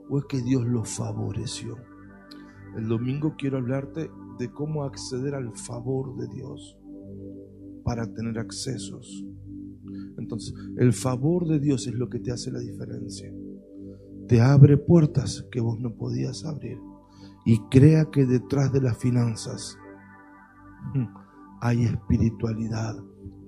¿O 0.09 0.19
es 0.19 0.25
que 0.29 0.41
Dios 0.41 0.65
lo 0.65 0.83
favoreció? 0.83 1.75
El 2.77 2.87
domingo 2.87 3.35
quiero 3.37 3.57
hablarte 3.57 4.09
de 4.39 4.51
cómo 4.51 4.83
acceder 4.83 5.35
al 5.35 5.55
favor 5.55 6.15
de 6.17 6.27
Dios 6.27 6.77
para 7.83 8.11
tener 8.13 8.37
accesos. 8.39 9.25
Entonces, 10.17 10.53
el 10.77 10.93
favor 10.93 11.47
de 11.47 11.59
Dios 11.59 11.87
es 11.87 11.93
lo 11.93 12.09
que 12.09 12.19
te 12.19 12.31
hace 12.31 12.51
la 12.51 12.59
diferencia. 12.59 13.31
Te 14.27 14.41
abre 14.41 14.77
puertas 14.77 15.45
que 15.51 15.59
vos 15.59 15.79
no 15.79 15.95
podías 15.95 16.45
abrir. 16.45 16.79
Y 17.45 17.59
crea 17.69 18.05
que 18.05 18.25
detrás 18.25 18.71
de 18.71 18.81
las 18.81 18.97
finanzas 18.97 19.77
hay 21.61 21.83
espiritualidad. 21.83 22.95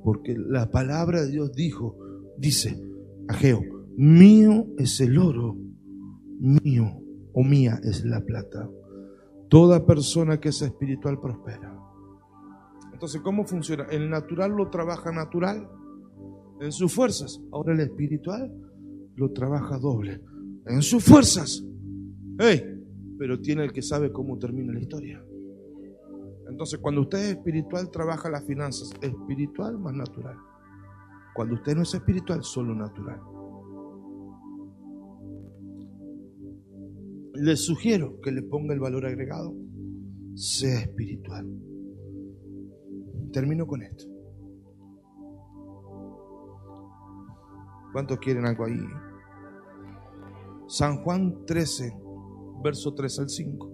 Porque 0.04 0.36
la 0.38 0.70
palabra 0.70 1.22
de 1.22 1.32
Dios 1.32 1.54
dijo, 1.54 1.98
dice, 2.38 2.80
Ageo, 3.28 3.62
mío 3.98 4.68
es 4.78 5.00
el 5.00 5.18
oro, 5.18 5.56
mío 6.40 7.02
o 7.34 7.44
mía 7.44 7.80
es 7.84 8.04
la 8.06 8.22
plata. 8.22 8.70
Toda 9.50 9.86
persona 9.86 10.40
que 10.40 10.50
es 10.50 10.62
espiritual 10.62 11.20
prospera. 11.20 11.74
Entonces, 12.92 13.22
¿cómo 13.22 13.46
funciona? 13.46 13.86
El 13.86 14.10
natural 14.10 14.52
lo 14.52 14.70
trabaja 14.70 15.12
natural 15.12 15.70
en 16.60 16.72
sus 16.72 16.94
fuerzas. 16.94 17.42
Ahora 17.52 17.74
el 17.74 17.80
espiritual 17.80 18.54
lo 19.16 19.32
trabaja 19.32 19.78
doble 19.78 20.22
en 20.66 20.82
sus 20.82 21.04
fuerzas. 21.04 21.64
Hey, 22.40 22.64
pero 23.18 23.40
tiene 23.40 23.64
el 23.64 23.74
que 23.74 23.82
sabe 23.82 24.12
cómo 24.12 24.38
termina 24.38 24.74
la 24.74 24.82
historia. 24.82 25.24
Entonces, 26.50 26.80
cuando 26.80 27.02
usted 27.02 27.20
es 27.20 27.30
espiritual, 27.38 27.90
trabaja 27.92 28.30
las 28.30 28.46
finanzas 28.46 28.92
espiritual 29.02 29.78
más 29.80 29.94
natural. 29.94 30.38
Cuando 31.34 31.56
usted 31.56 31.76
no 31.76 31.84
es 31.84 31.94
espiritual, 31.94 32.44
solo 32.44 32.76
natural. 32.76 33.20
le 37.38 37.56
sugiero 37.56 38.20
que 38.22 38.32
le 38.32 38.42
ponga 38.42 38.74
el 38.74 38.80
valor 38.80 39.06
agregado, 39.06 39.54
sea 40.36 40.80
espiritual. 40.80 41.48
Termino 43.32 43.68
con 43.68 43.82
esto. 43.82 44.06
¿Cuántos 47.92 48.20
quieren 48.20 48.46
algo 48.46 48.66
ahí? 48.66 48.80
San 50.68 51.04
Juan 51.04 51.46
13, 51.46 51.94
verso 52.64 52.94
3 52.94 53.20
al 53.20 53.30
5. 53.30 53.72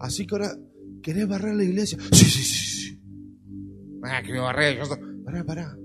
Así 0.00 0.26
que 0.26 0.34
ahora, 0.34 0.56
¿querés 1.02 1.28
barrer 1.28 1.54
la 1.54 1.64
iglesia? 1.64 1.98
Sí, 2.12 2.24
sí, 2.24 2.42
sí, 2.42 2.54
sí. 2.54 3.02
Ah, 4.02 4.20
que 4.24 4.32
me 4.32 4.40
barré. 4.40 4.78
Pará, 5.24 5.44
pará. 5.44 5.78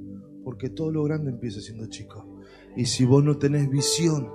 Porque 0.44 0.70
todo 0.70 0.92
lo 0.92 1.04
grande 1.04 1.30
empieza 1.32 1.62
siendo 1.62 1.88
chico. 1.88 2.40
Y 2.76 2.86
si 2.86 3.06
vos 3.06 3.24
no 3.24 3.38
tenés 3.38 3.70
visión, 3.70 4.28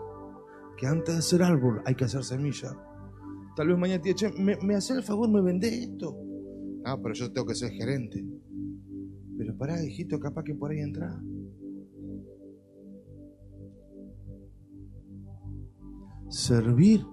que 0.76 0.86
antes 0.86 1.16
de 1.16 1.22
ser 1.22 1.42
árbol 1.42 1.82
hay 1.84 1.94
que 1.94 2.04
hacer 2.04 2.22
semilla. 2.22 2.76
Tal 3.56 3.68
vez 3.68 3.78
mañana 3.78 4.00
te 4.00 4.14
che, 4.14 4.30
me, 4.32 4.56
me 4.62 4.74
hace 4.74 4.94
el 4.94 5.02
favor, 5.02 5.28
me 5.28 5.42
vende 5.42 5.68
esto. 5.68 6.16
Ah, 6.84 6.98
pero 7.02 7.14
yo 7.14 7.32
tengo 7.32 7.46
que 7.46 7.54
ser 7.54 7.70
gerente. 7.72 8.24
Pero 9.36 9.56
pará, 9.56 9.84
hijito, 9.84 10.18
capaz 10.20 10.44
que 10.44 10.54
por 10.54 10.70
ahí 10.70 10.78
entra. 10.78 11.20
Servir 16.32 17.06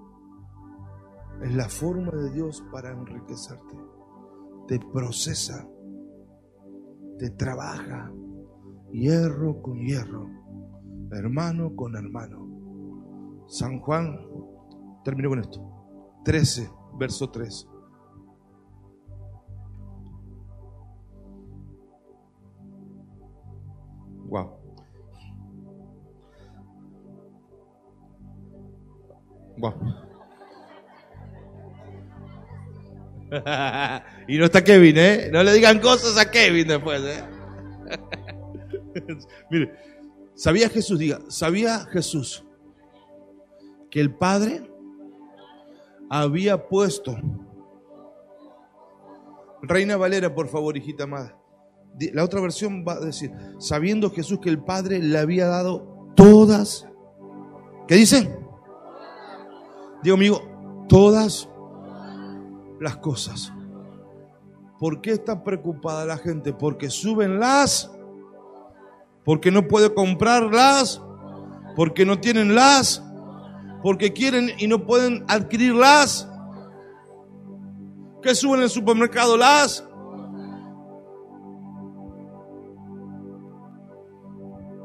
es 1.44 1.54
la 1.54 1.68
forma 1.68 2.10
de 2.10 2.32
Dios 2.32 2.64
para 2.72 2.94
enriquecerte. 2.94 3.78
Te 4.66 4.80
procesa, 4.94 5.68
te 7.18 7.30
trabaja, 7.32 8.14
hierro 8.94 9.62
con 9.62 9.82
hierro, 9.82 10.26
hermano 11.12 11.76
con 11.76 11.98
hermano. 11.98 13.44
San 13.48 13.82
Juan, 13.82 14.26
termino 15.04 15.28
con 15.28 15.40
esto, 15.40 16.22
13, 16.24 16.72
verso 16.98 17.30
3. 17.30 17.68
Wow. 24.30 24.59
Y 34.28 34.38
no 34.38 34.45
está 34.45 34.63
Kevin, 34.63 34.98
¿eh? 34.98 35.30
No 35.32 35.43
le 35.43 35.54
digan 35.54 35.80
cosas 35.80 36.17
a 36.17 36.32
Kevin 36.32 36.67
después, 36.67 37.02
¿eh? 37.04 37.24
Mire, 39.52 39.72
¿sabía 40.36 40.67
Jesús? 40.69 40.98
Diga, 40.98 41.19
¿sabía 41.28 41.86
Jesús 41.91 42.43
que 43.89 44.00
el 44.00 44.13
Padre 44.15 44.69
había 46.10 46.67
puesto. 46.67 47.17
Reina 49.62 49.98
Valera, 49.98 50.34
por 50.34 50.48
favor, 50.48 50.76
hijita 50.78 51.04
amada. 51.04 51.36
La 52.13 52.24
otra 52.24 52.39
versión 52.39 52.86
va 52.88 52.93
a 52.93 53.00
decir, 53.00 53.32
sabiendo 53.60 54.10
Jesús 54.10 54.39
que 54.39 54.50
el 54.50 54.63
Padre 54.63 55.00
le 55.00 55.17
había 55.17 55.48
dado 55.48 56.12
todas, 56.15 56.88
¿qué 57.88 57.95
dice? 57.95 58.38
Digo, 60.02 60.16
amigo, 60.16 60.42
todas 60.88 61.50
las 62.80 62.98
cosas. 62.98 63.52
¿Por 64.80 65.02
qué 65.02 65.12
está 65.12 65.44
preocupada 65.44 66.06
la 66.06 66.18
gente? 66.18 66.54
Porque 66.54 66.90
suben 66.90 67.40
las, 67.40 67.92
porque 69.26 69.52
no 69.52 69.68
puede 69.68 69.94
comprarlas, 69.94 71.02
porque 71.76 72.06
no 72.06 72.20
tienen 72.20 72.56
las, 72.56 73.04
porque 73.84 74.14
quieren 74.14 74.52
y 74.58 74.68
no 74.68 74.86
pueden 74.86 75.26
adquirirlas. 75.28 76.28
Que 78.22 78.36
suben 78.36 78.62
en 78.62 78.70
supermercado 78.70 79.36
las. 79.36 79.84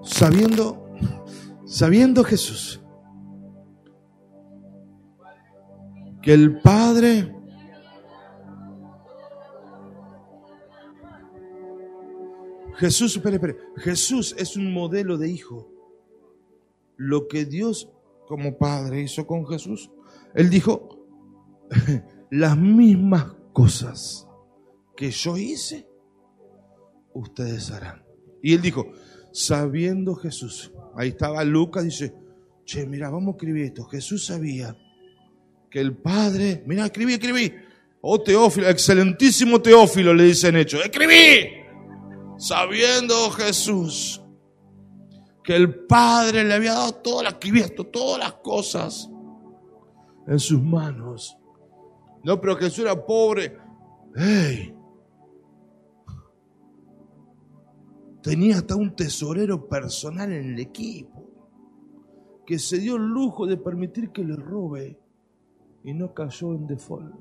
Sabiendo, 0.03 0.85
sabiendo 1.65 2.25
Jesús 2.25 2.84
que 6.25 6.33
el 6.33 6.61
Padre 6.61 7.31
Jesús, 12.77 13.17
espere, 13.17 13.37
espere. 13.37 13.57
Jesús 13.77 14.35
es 14.37 14.57
un 14.57 14.73
modelo 14.73 15.17
de 15.17 15.31
hijo. 15.31 15.71
Lo 16.97 17.29
que 17.29 17.45
Dios 17.45 17.89
como 18.27 18.59
Padre 18.59 19.03
hizo 19.03 19.27
con 19.27 19.47
Jesús. 19.47 19.91
Él 20.35 20.51
dijo, 20.51 21.07
las 22.31 22.57
mismas 22.57 23.33
cosas 23.53 24.27
que 24.97 25.11
yo 25.11 25.37
hice, 25.37 25.89
ustedes 27.13 27.71
harán. 27.71 28.05
Y 28.43 28.55
él 28.55 28.61
dijo, 28.61 28.91
sabiendo 29.33 30.15
Jesús, 30.15 30.73
ahí 30.97 31.11
estaba 31.11 31.45
Lucas, 31.45 31.85
dice, 31.85 32.15
che, 32.65 32.87
mira, 32.87 33.11
vamos 33.11 33.35
a 33.35 33.37
escribir 33.37 33.67
esto. 33.67 33.85
Jesús 33.85 34.27
sabía 34.27 34.77
que 35.75 35.81
el 35.81 35.97
Padre, 35.97 36.63
mira, 36.67 36.85
escribí, 36.85 37.15
escribí. 37.15 37.53
Oh 38.01 38.23
Teófilo, 38.23 38.69
excelentísimo 38.69 39.61
Teófilo, 39.61 40.15
le 40.15 40.23
dicen 40.23 40.55
hecho, 40.55 40.81
escribí. 40.81 41.49
Sabiendo 42.39 43.29
Jesús 43.33 44.23
que 45.43 45.57
el 45.57 45.75
Padre 45.87 46.45
le 46.45 46.55
había 46.55 46.75
dado 46.75 46.95
todas 46.95 47.25
las, 47.25 47.41
todas 47.91 48.21
las 48.21 48.35
cosas 48.35 49.11
en 50.29 50.39
sus 50.39 50.63
manos. 50.63 51.37
No, 52.23 52.41
pero 52.41 52.55
Jesús 52.55 52.85
era 52.85 53.05
pobre. 53.05 53.59
¡Hey! 54.15 54.73
Tenía 58.23 58.59
hasta 58.59 58.77
un 58.77 58.95
tesorero 58.95 59.69
personal 59.69 60.33
en 60.33 60.53
el 60.53 60.61
equipo 60.61 61.29
que 62.47 62.61
se 62.61 62.79
dio 62.79 62.95
el 62.95 63.07
lujo 63.07 63.45
de 63.45 63.57
permitir 63.57 64.11
que 64.11 64.23
le 64.23 64.37
robe 64.37 65.01
y 65.85 65.93
no 65.93 66.15
cayó 66.15 66.55
en 66.55 66.67
default. 66.67 67.15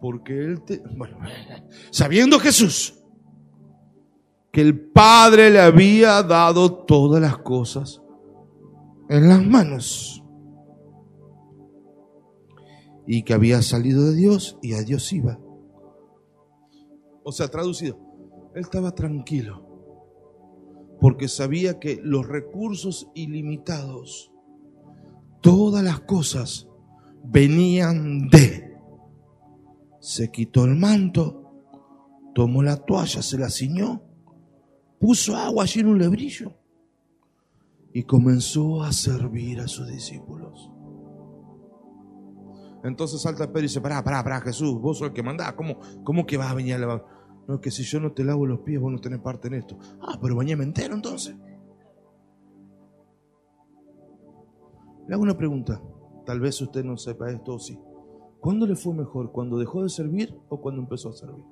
Porque 0.00 0.44
él, 0.44 0.62
te, 0.64 0.82
bueno, 0.96 1.18
sabiendo 1.90 2.38
Jesús 2.40 2.96
que 4.50 4.60
el 4.60 4.90
Padre 4.90 5.50
le 5.50 5.60
había 5.60 6.22
dado 6.24 6.84
todas 6.84 7.22
las 7.22 7.38
cosas 7.38 8.02
en 9.08 9.28
las 9.28 9.44
manos 9.46 10.24
y 13.06 13.22
que 13.22 13.34
había 13.34 13.62
salido 13.62 14.04
de 14.10 14.16
Dios 14.16 14.58
y 14.62 14.74
a 14.74 14.82
Dios 14.82 15.12
iba. 15.12 15.38
O 17.22 17.30
sea, 17.30 17.46
traducido, 17.48 17.98
él 18.54 18.62
estaba 18.62 18.92
tranquilo 18.92 19.69
porque 21.00 21.28
sabía 21.28 21.80
que 21.80 22.00
los 22.02 22.28
recursos 22.28 23.08
ilimitados, 23.14 24.30
todas 25.40 25.82
las 25.82 26.00
cosas 26.00 26.68
venían 27.24 28.28
de. 28.28 28.78
Se 29.98 30.30
quitó 30.30 30.64
el 30.64 30.76
manto, 30.76 31.64
tomó 32.34 32.62
la 32.62 32.76
toalla, 32.76 33.22
se 33.22 33.38
la 33.38 33.50
ciñó, 33.50 34.02
puso 34.98 35.36
agua 35.36 35.64
allí 35.64 35.80
en 35.80 35.86
un 35.86 35.98
lebrillo 35.98 36.54
y 37.92 38.04
comenzó 38.04 38.82
a 38.82 38.92
servir 38.92 39.60
a 39.60 39.68
sus 39.68 39.88
discípulos. 39.88 40.70
Entonces 42.84 43.20
salta 43.20 43.46
Pedro 43.46 43.60
y 43.60 43.62
dice, 43.62 43.80
pará, 43.80 44.02
pará, 44.02 44.22
pará, 44.22 44.40
Jesús, 44.40 44.80
vos 44.80 44.98
sos 44.98 45.08
el 45.08 45.12
que 45.12 45.22
mandás, 45.22 45.52
¿cómo, 45.54 45.78
cómo 46.02 46.24
que 46.24 46.36
vas 46.36 46.50
a 46.50 46.54
venir 46.54 46.74
a 46.74 46.78
lavar? 46.78 47.04
No, 47.50 47.60
que 47.60 47.72
si 47.72 47.82
yo 47.82 47.98
no 47.98 48.12
te 48.12 48.22
lavo 48.22 48.46
los 48.46 48.60
pies, 48.60 48.80
vos 48.80 48.92
no 48.92 49.00
tenés 49.00 49.18
parte 49.18 49.48
en 49.48 49.54
esto. 49.54 49.76
Ah, 50.00 50.16
pero 50.22 50.36
bañame 50.36 50.62
entero 50.62 50.94
entonces. 50.94 51.34
Le 55.08 55.12
hago 55.12 55.24
una 55.24 55.36
pregunta, 55.36 55.82
tal 56.24 56.38
vez 56.38 56.60
usted 56.60 56.84
no 56.84 56.96
sepa 56.96 57.28
esto 57.28 57.54
o 57.54 57.58
sí. 57.58 57.76
¿Cuándo 58.38 58.68
le 58.68 58.76
fue 58.76 58.94
mejor? 58.94 59.32
¿Cuando 59.32 59.58
dejó 59.58 59.82
de 59.82 59.88
servir 59.88 60.32
o 60.48 60.60
cuando 60.60 60.80
empezó 60.80 61.08
a 61.08 61.12
servir? 61.12 61.44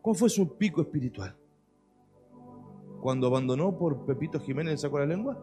¿Cuál 0.00 0.16
fue 0.16 0.30
su 0.30 0.56
pico 0.56 0.80
espiritual? 0.80 1.36
¿Cuando 3.02 3.26
abandonó 3.26 3.76
por 3.76 4.06
Pepito 4.06 4.40
Jiménez 4.40 4.76
y 4.76 4.78
sacó 4.78 4.98
la 4.98 5.04
lengua? 5.04 5.38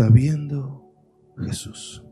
Sabiendo 0.00 0.94
Jesús 1.36 2.02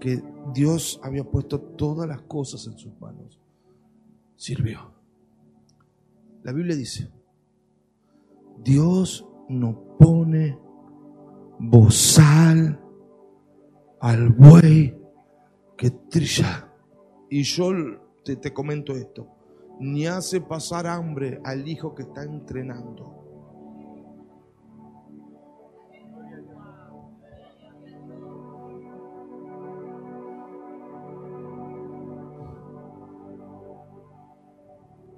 que 0.00 0.22
Dios 0.54 0.98
había 1.02 1.22
puesto 1.22 1.60
todas 1.60 2.08
las 2.08 2.22
cosas 2.22 2.66
en 2.66 2.78
sus 2.78 2.98
manos, 2.98 3.38
sirvió. 4.36 4.94
La 6.42 6.52
Biblia 6.52 6.74
dice, 6.74 7.10
Dios 8.64 9.26
no 9.50 9.98
pone 9.98 10.58
bozal 11.58 12.80
al 14.00 14.30
buey 14.30 14.98
que 15.76 15.90
trilla. 15.90 16.72
Y 17.28 17.42
yo 17.42 17.70
te, 18.24 18.36
te 18.36 18.54
comento 18.54 18.94
esto, 18.94 19.28
ni 19.78 20.06
hace 20.06 20.40
pasar 20.40 20.86
hambre 20.86 21.38
al 21.44 21.68
hijo 21.68 21.94
que 21.94 22.04
está 22.04 22.22
entrenando. 22.22 23.19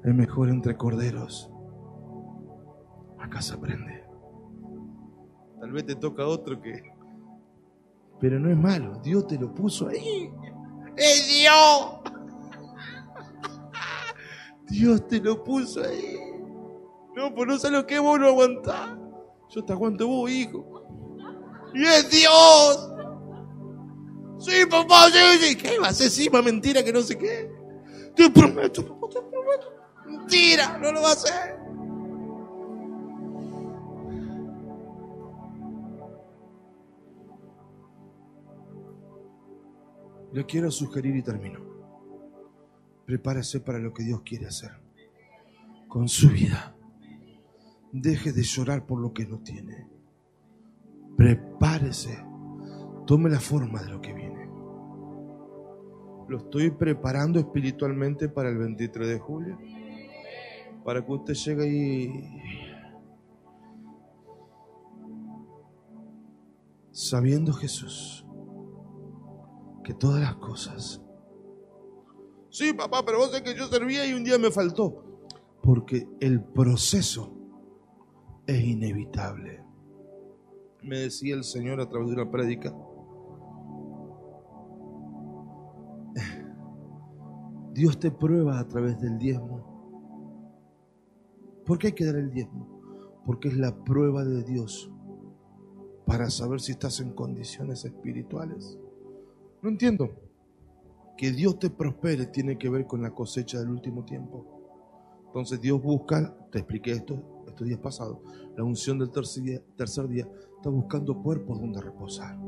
Es 0.04 0.14
mejor 0.14 0.48
entre 0.48 0.76
corderos. 0.76 1.50
Acá 3.18 3.40
se 3.40 3.54
aprende. 3.54 4.04
Tal 5.60 5.72
vez 5.72 5.86
te 5.86 5.94
toca 5.94 6.26
otro 6.26 6.60
que... 6.60 6.82
Pero 8.20 8.38
no 8.38 8.50
es 8.50 8.56
malo, 8.56 9.00
Dios 9.02 9.26
te 9.26 9.38
lo 9.38 9.54
puso 9.54 9.88
ahí. 9.88 10.32
¡Es 10.96 11.28
Dios! 11.28 12.00
Dios 14.68 15.06
te 15.06 15.20
lo 15.20 15.42
puso 15.44 15.82
ahí. 15.82 16.18
No, 17.14 17.34
pues 17.34 17.46
no 17.46 17.58
sé 17.58 17.70
lo 17.70 17.86
que 17.86 17.98
vos 17.98 18.18
no 18.18 18.28
aguantás. 18.28 18.96
Yo 19.50 19.64
te 19.64 19.72
aguanto 19.72 20.06
vos, 20.06 20.30
hijo. 20.30 20.64
¡Y 21.74 21.84
es 21.84 22.10
Dios! 22.10 22.90
Sí, 24.38 24.66
papá, 24.68 25.08
sí, 25.10 25.18
sí. 25.40 25.56
¿Qué 25.56 25.78
va 25.78 25.88
a 25.88 25.92
ser 25.92 26.06
encima 26.06 26.42
mentira 26.42 26.82
que 26.82 26.92
no 26.92 27.02
sé 27.02 27.16
qué? 27.16 27.50
Te 28.16 28.30
prometo, 28.30 28.84
papá, 28.86 29.08
te 29.08 29.20
prometo. 29.20 29.31
Mentira, 30.12 30.78
no 30.78 30.92
lo 30.92 31.02
va 31.02 31.08
a 31.08 31.12
hacer. 31.12 31.56
Le 40.32 40.46
quiero 40.46 40.70
sugerir 40.70 41.16
y 41.16 41.22
termino. 41.22 41.60
Prepárese 43.06 43.60
para 43.60 43.78
lo 43.78 43.92
que 43.92 44.04
Dios 44.04 44.22
quiere 44.22 44.46
hacer 44.46 44.70
con 45.88 46.08
su 46.08 46.30
vida. 46.30 46.74
Deje 47.92 48.32
de 48.32 48.42
llorar 48.42 48.86
por 48.86 48.98
lo 48.98 49.12
que 49.12 49.26
no 49.26 49.40
tiene. 49.40 49.86
Prepárese. 51.16 52.24
Tome 53.06 53.28
la 53.28 53.40
forma 53.40 53.82
de 53.82 53.90
lo 53.90 54.00
que 54.00 54.14
viene. 54.14 54.48
Lo 56.28 56.38
estoy 56.38 56.70
preparando 56.70 57.38
espiritualmente 57.40 58.28
para 58.30 58.48
el 58.48 58.56
23 58.56 59.08
de 59.08 59.18
julio 59.18 59.58
para 60.84 61.04
que 61.04 61.12
usted 61.12 61.34
llegue 61.34 61.62
ahí 61.62 62.42
sabiendo 66.90 67.52
Jesús 67.52 68.26
que 69.84 69.94
todas 69.94 70.20
las 70.20 70.36
cosas. 70.36 71.00
Sí, 72.50 72.72
papá, 72.72 73.04
pero 73.04 73.18
vos 73.18 73.32
sé 73.32 73.42
que 73.42 73.54
yo 73.56 73.66
servía 73.66 74.06
y 74.06 74.12
un 74.12 74.24
día 74.24 74.38
me 74.38 74.50
faltó. 74.50 75.04
Porque 75.62 76.08
el 76.20 76.42
proceso 76.42 77.32
es 78.46 78.62
inevitable. 78.62 79.64
Me 80.82 80.98
decía 80.98 81.34
el 81.34 81.44
Señor 81.44 81.80
a 81.80 81.88
través 81.88 82.08
de 82.08 82.14
una 82.14 82.30
prédica. 82.30 82.74
Dios 87.72 87.98
te 87.98 88.10
prueba 88.10 88.58
a 88.58 88.68
través 88.68 89.00
del 89.00 89.18
diezmo 89.18 89.71
¿Por 91.66 91.78
qué 91.78 91.88
hay 91.88 91.92
que 91.92 92.04
dar 92.04 92.16
el 92.16 92.30
diezmo? 92.30 92.80
Porque 93.24 93.48
es 93.48 93.56
la 93.56 93.84
prueba 93.84 94.24
de 94.24 94.42
Dios 94.42 94.90
para 96.06 96.28
saber 96.30 96.60
si 96.60 96.72
estás 96.72 97.00
en 97.00 97.12
condiciones 97.12 97.84
espirituales. 97.84 98.78
No 99.62 99.68
entiendo. 99.68 100.10
Que 101.16 101.30
Dios 101.30 101.58
te 101.58 101.70
prospere 101.70 102.26
tiene 102.26 102.58
que 102.58 102.68
ver 102.68 102.86
con 102.86 103.02
la 103.02 103.14
cosecha 103.14 103.60
del 103.60 103.70
último 103.70 104.04
tiempo. 104.04 105.22
Entonces 105.26 105.60
Dios 105.60 105.80
busca, 105.80 106.36
te 106.50 106.58
expliqué 106.58 106.92
esto 106.92 107.44
estos 107.46 107.66
días 107.66 107.80
pasados, 107.80 108.18
la 108.56 108.64
unción 108.64 108.98
del 108.98 109.10
tercer 109.10 109.42
día, 109.42 109.62
tercer 109.76 110.08
día 110.08 110.26
está 110.56 110.70
buscando 110.70 111.22
cuerpos 111.22 111.60
donde 111.60 111.80
reposar. 111.80 112.38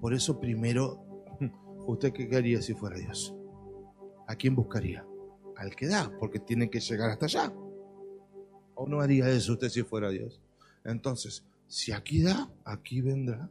Por 0.00 0.14
eso 0.14 0.38
primero, 0.38 1.04
¿usted 1.86 2.12
qué 2.12 2.34
haría 2.36 2.60
si 2.60 2.74
fuera 2.74 2.96
Dios? 2.96 3.34
¿A 4.26 4.34
quién 4.36 4.54
buscaría? 4.54 5.06
Al 5.62 5.76
que 5.76 5.86
da, 5.86 6.10
porque 6.18 6.40
tiene 6.40 6.68
que 6.68 6.80
llegar 6.80 7.10
hasta 7.10 7.26
allá. 7.26 7.52
¿O 8.74 8.88
no 8.88 9.00
haría 9.00 9.28
eso 9.28 9.52
usted 9.52 9.68
si 9.68 9.82
fuera 9.82 10.10
Dios? 10.10 10.40
Entonces, 10.84 11.44
si 11.68 11.92
aquí 11.92 12.20
da, 12.20 12.50
aquí 12.64 13.00
vendrá, 13.00 13.48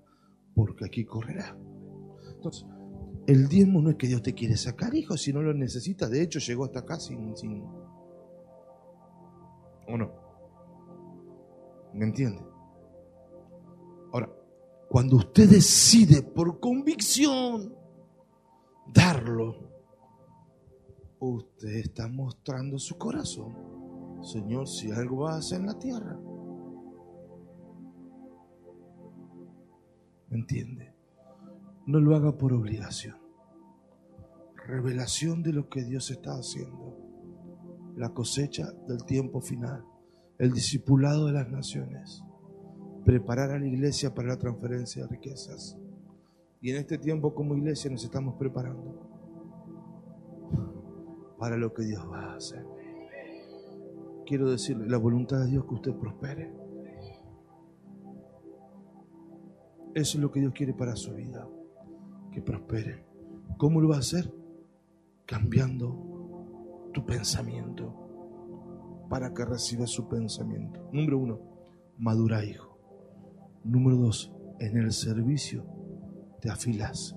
porque 0.54 0.86
aquí 0.86 1.06
correrá. 1.06 1.56
Entonces, 2.36 2.66
el 3.28 3.48
diezmo 3.48 3.82
no 3.82 3.92
es 3.92 3.96
que 3.96 4.08
Dios 4.08 4.22
te 4.22 4.34
quiere 4.34 4.58
sacar, 4.58 4.94
hijo, 4.94 5.16
si 5.16 5.32
no 5.32 5.42
lo 5.42 5.54
necesita. 5.54 6.10
De 6.10 6.22
hecho, 6.22 6.40
llegó 6.40 6.66
hasta 6.66 6.80
acá 6.80 7.00
sin... 7.00 7.36
sin... 7.38 7.64
¿O 9.88 9.98
no? 9.98 10.12
¿Me 11.94 12.06
entiende? 12.06 12.44
Ahora, 14.12 14.30
cuando 14.90 15.16
usted 15.16 15.50
decide 15.50 16.22
por 16.24 16.60
convicción 16.60 17.74
darlo, 18.94 19.71
usted 21.30 21.76
está 21.76 22.08
mostrando 22.08 22.80
su 22.80 22.98
corazón. 22.98 23.56
Señor, 24.24 24.68
si 24.68 24.92
algo 24.92 25.22
va 25.22 25.36
a 25.36 25.38
hacer 25.38 25.60
en 25.60 25.68
la 25.68 25.78
tierra. 25.78 26.20
¿Me 30.30 30.38
entiende? 30.38 30.96
No 31.86 32.00
lo 32.00 32.16
haga 32.16 32.38
por 32.38 32.54
obligación. 32.54 33.18
Revelación 34.66 35.44
de 35.44 35.54
lo 35.54 35.70
que 35.70 35.84
Dios 35.84 36.10
está 36.10 36.32
haciendo. 36.32 36.98
La 37.96 38.10
cosecha 38.10 38.72
del 38.88 39.04
tiempo 39.06 39.42
final. 39.42 39.84
El 40.38 40.54
discipulado 40.54 41.28
de 41.28 41.34
las 41.34 41.50
naciones. 41.50 42.24
Preparar 43.06 43.52
a 43.52 43.60
la 43.60 43.68
iglesia 43.68 44.14
para 44.14 44.30
la 44.30 44.38
transferencia 44.38 45.04
de 45.04 45.10
riquezas. 45.10 45.78
Y 46.62 46.72
en 46.72 46.78
este 46.78 46.98
tiempo 46.98 47.34
como 47.34 47.56
iglesia 47.56 47.92
nos 47.92 48.04
estamos 48.04 48.36
preparando 48.36 49.11
para 51.42 51.58
lo 51.58 51.74
que 51.74 51.82
Dios 51.82 52.08
va 52.08 52.34
a 52.34 52.36
hacer. 52.36 52.64
Quiero 54.28 54.52
decirle, 54.52 54.88
la 54.88 55.00
voluntad 55.00 55.40
de 55.40 55.48
Dios 55.48 55.66
que 55.66 55.74
usted 55.74 55.96
prospere. 55.96 56.54
Eso 59.96 60.18
es 60.18 60.22
lo 60.22 60.32
que 60.32 60.40
Dios 60.40 60.54
quiere 60.54 60.76
para 60.76 60.96
su 60.96 61.16
vida, 61.16 61.50
que 62.32 62.44
prospere. 62.44 63.08
¿Cómo 63.58 63.82
lo 63.82 63.90
va 63.90 63.96
a 63.96 64.02
hacer? 64.02 64.32
Cambiando 65.26 66.92
tu 66.94 67.08
pensamiento 67.08 69.08
para 69.10 69.34
que 69.34 69.44
reciba 69.44 69.88
su 69.88 70.08
pensamiento. 70.08 70.88
Número 70.92 71.18
uno, 71.18 71.40
madura 71.98 72.46
hijo. 72.46 72.78
Número 73.64 73.98
dos, 73.98 74.32
en 74.60 74.78
el 74.78 74.92
servicio 74.92 75.66
te 76.40 76.52
afilas. 76.52 77.16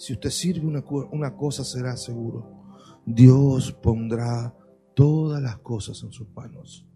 Si 0.00 0.14
usted 0.14 0.30
sirve 0.30 0.66
una, 0.66 0.82
una 1.12 1.36
cosa 1.36 1.62
será 1.62 1.94
seguro. 1.94 2.50
Dios 3.04 3.70
pondrá 3.70 4.56
todas 4.94 5.42
las 5.42 5.58
cosas 5.58 6.02
en 6.02 6.10
sus 6.10 6.26
manos. 6.30 6.86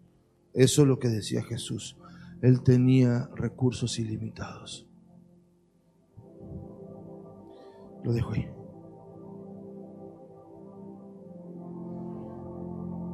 Eso 0.55 0.81
es 0.81 0.87
lo 0.87 0.97
que 0.97 1.09
decía 1.09 1.43
Jesús. 1.43 1.99
Él 2.41 2.63
tenía 2.63 3.29
recursos 3.35 3.99
ilimitados. 3.99 4.87
Lo 8.03 8.11
dejo 8.11 8.31
ahí. 8.31 8.49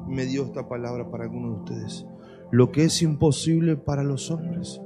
Me 0.07 0.25
dio 0.25 0.45
esta 0.45 0.69
palabra 0.69 1.11
para 1.11 1.25
algunos 1.25 1.51
de 1.51 1.63
ustedes. 1.63 2.05
Lo 2.49 2.71
que 2.71 2.85
es 2.85 3.01
imposible 3.01 3.75
para 3.75 4.05
los 4.05 4.31
hombres 4.31 4.79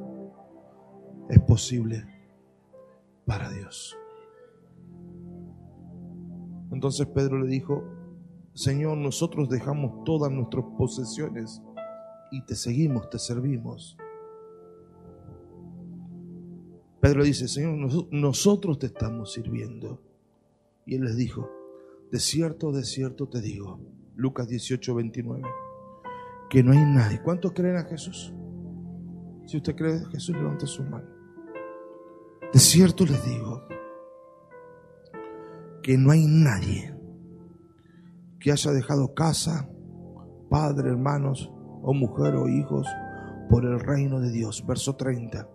es 1.29 1.39
posible 1.41 2.07
para 3.27 3.51
Dios. 3.51 3.95
Entonces 6.75 7.07
Pedro 7.07 7.39
le 7.39 7.47
dijo, 7.47 7.85
Señor, 8.53 8.97
nosotros 8.97 9.47
dejamos 9.47 10.03
todas 10.03 10.29
nuestras 10.29 10.65
posesiones 10.77 11.61
y 12.31 12.45
te 12.45 12.53
seguimos, 12.53 13.09
te 13.09 13.17
servimos. 13.17 13.97
Pedro 16.99 17.23
dice, 17.23 17.47
Señor, 17.47 18.09
nosotros 18.11 18.77
te 18.77 18.87
estamos 18.87 19.31
sirviendo. 19.31 20.01
Y 20.85 20.95
él 20.95 21.05
les 21.05 21.15
dijo, 21.15 21.49
de 22.11 22.19
cierto, 22.19 22.73
de 22.73 22.83
cierto 22.83 23.29
te 23.29 23.39
digo, 23.39 23.79
Lucas 24.17 24.49
18, 24.49 24.95
29, 24.95 25.43
que 26.49 26.61
no 26.61 26.73
hay 26.73 26.79
nadie. 26.79 27.21
¿Cuántos 27.23 27.53
creen 27.53 27.77
a 27.77 27.85
Jesús? 27.85 28.33
Si 29.45 29.55
usted 29.55 29.77
cree 29.77 30.05
Jesús, 30.11 30.35
levante 30.35 30.67
su 30.67 30.83
mano. 30.83 31.07
De 32.51 32.59
cierto 32.59 33.05
les 33.05 33.25
digo 33.25 33.65
que 35.85 35.99
no 35.99 36.09
hay 36.09 36.25
nadie 36.25 36.97
que 38.39 38.51
haya 38.51 38.71
dejado 38.71 39.13
casa, 39.13 39.69
padre, 40.49 40.89
hermanos, 40.89 41.53
o 41.83 41.93
mujer 41.93 42.33
o 42.33 42.47
hijos 42.47 42.87
por 43.51 43.65
el 43.65 43.79
reino 43.79 44.19
de 44.19 44.31
Dios. 44.31 44.65
Verso 44.65 44.95
30. 44.95 45.47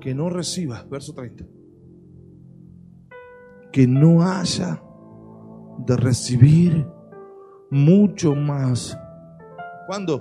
Que 0.00 0.16
no 0.16 0.30
reciba, 0.30 0.84
verso 0.90 1.14
30. 1.14 1.44
Que 3.70 3.86
no 3.86 4.24
haya 4.24 4.82
de 5.86 5.96
recibir 5.96 6.88
mucho 7.70 8.34
más. 8.34 8.98
¿Cuándo? 9.86 10.18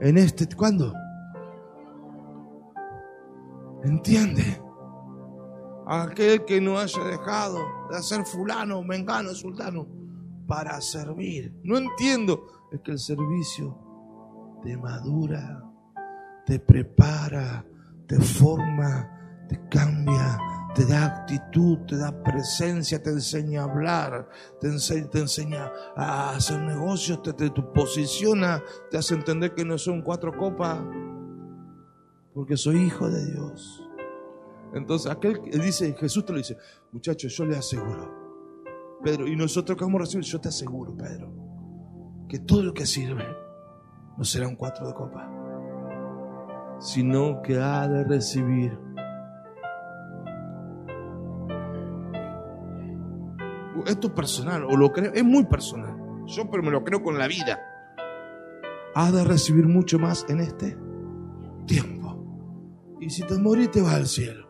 En 0.00 0.18
este, 0.18 0.48
¿cuándo? 0.56 0.92
¿Entiende? 3.84 4.42
Aquel 5.90 6.44
que 6.44 6.60
no 6.60 6.78
haya 6.78 7.02
dejado 7.04 7.58
de 7.90 7.96
hacer 7.96 8.24
fulano, 8.24 8.82
mengano, 8.82 9.34
sultano, 9.34 9.88
para 10.46 10.80
servir. 10.80 11.52
No 11.64 11.78
entiendo. 11.78 12.46
Es 12.70 12.80
que 12.80 12.92
el 12.92 12.98
servicio 13.00 13.76
te 14.62 14.76
madura, 14.76 15.64
te 16.46 16.60
prepara, 16.60 17.64
te 18.06 18.20
forma, 18.20 19.46
te 19.48 19.60
cambia, 19.68 20.38
te 20.74 20.84
da 20.84 21.06
actitud, 21.06 21.78
te 21.86 21.96
da 21.96 22.22
presencia, 22.22 23.02
te 23.02 23.10
enseña 23.10 23.62
a 23.62 23.64
hablar, 23.64 24.28
te 24.60 24.68
enseña, 24.68 25.72
a 25.96 26.30
hacer 26.30 26.60
negocios, 26.60 27.22
te, 27.22 27.32
te, 27.32 27.50
te 27.50 27.62
posiciona, 27.62 28.62
te 28.90 28.98
hace 28.98 29.14
entender 29.14 29.54
que 29.54 29.64
no 29.64 29.76
son 29.78 30.02
cuatro 30.02 30.36
copas, 30.36 30.78
porque 32.32 32.56
soy 32.56 32.84
hijo 32.84 33.10
de 33.10 33.32
Dios. 33.32 33.89
Entonces, 34.74 35.10
aquel 35.10 35.40
que 35.40 35.58
dice, 35.58 35.94
Jesús 35.98 36.24
te 36.24 36.32
lo 36.32 36.38
dice, 36.38 36.56
muchachos, 36.92 37.36
yo 37.36 37.44
le 37.44 37.56
aseguro, 37.56 38.98
Pedro, 39.02 39.26
y 39.26 39.36
nosotros 39.36 39.76
que 39.76 39.84
vamos 39.84 40.00
a 40.00 40.04
recibir, 40.04 40.24
yo 40.24 40.40
te 40.40 40.48
aseguro, 40.48 40.96
Pedro, 40.96 41.32
que 42.28 42.38
todo 42.38 42.62
lo 42.62 42.72
que 42.72 42.86
sirve 42.86 43.26
no 44.16 44.24
será 44.24 44.46
un 44.46 44.56
cuatro 44.56 44.86
de 44.86 44.94
copa, 44.94 45.28
sino 46.78 47.42
que 47.42 47.58
ha 47.58 47.88
de 47.88 48.04
recibir 48.04 48.78
esto 53.86 54.08
es 54.08 54.12
personal, 54.12 54.64
o 54.64 54.76
lo 54.76 54.92
creo, 54.92 55.12
es 55.12 55.24
muy 55.24 55.44
personal. 55.44 55.96
Yo 56.26 56.50
pero 56.50 56.62
me 56.62 56.70
lo 56.70 56.84
creo 56.84 57.02
con 57.02 57.18
la 57.18 57.26
vida. 57.26 57.60
Ha 58.94 59.10
de 59.10 59.24
recibir 59.24 59.66
mucho 59.66 59.98
más 59.98 60.26
en 60.28 60.40
este 60.40 60.76
tiempo. 61.66 62.96
Y 63.00 63.10
si 63.10 63.22
te 63.22 63.38
morís, 63.38 63.70
te 63.70 63.80
vas 63.80 63.94
al 63.94 64.06
cielo. 64.06 64.49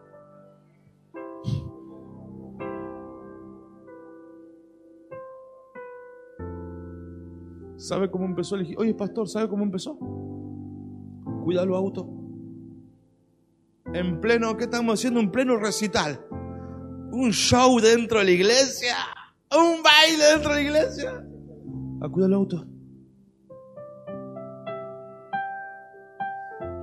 ¿Sabe 7.81 8.11
cómo 8.11 8.27
empezó? 8.27 8.59
Le 8.59 8.65
dije, 8.65 8.77
oye, 8.77 8.93
pastor, 8.93 9.27
¿sabe 9.27 9.49
cómo 9.49 9.65
empezó? 9.65 9.97
Cuida 11.45 11.65
los 11.65 11.79
autos. 11.79 12.07
En 13.95 14.21
pleno, 14.21 14.55
¿qué 14.59 14.65
estamos 14.65 15.01
haciendo? 15.01 15.19
En 15.19 15.31
pleno 15.31 15.57
recital. 15.57 16.21
Un 17.11 17.33
show 17.33 17.81
dentro 17.81 18.19
de 18.19 18.27
la 18.27 18.31
iglesia. 18.33 18.97
Un 19.51 19.83
baile 19.83 20.25
dentro 20.31 20.51
de 20.51 20.57
la 20.57 20.61
iglesia. 20.61 21.27
A 22.03 22.09
cuidar 22.11 22.29
los 22.29 22.39
autos. 22.41 22.67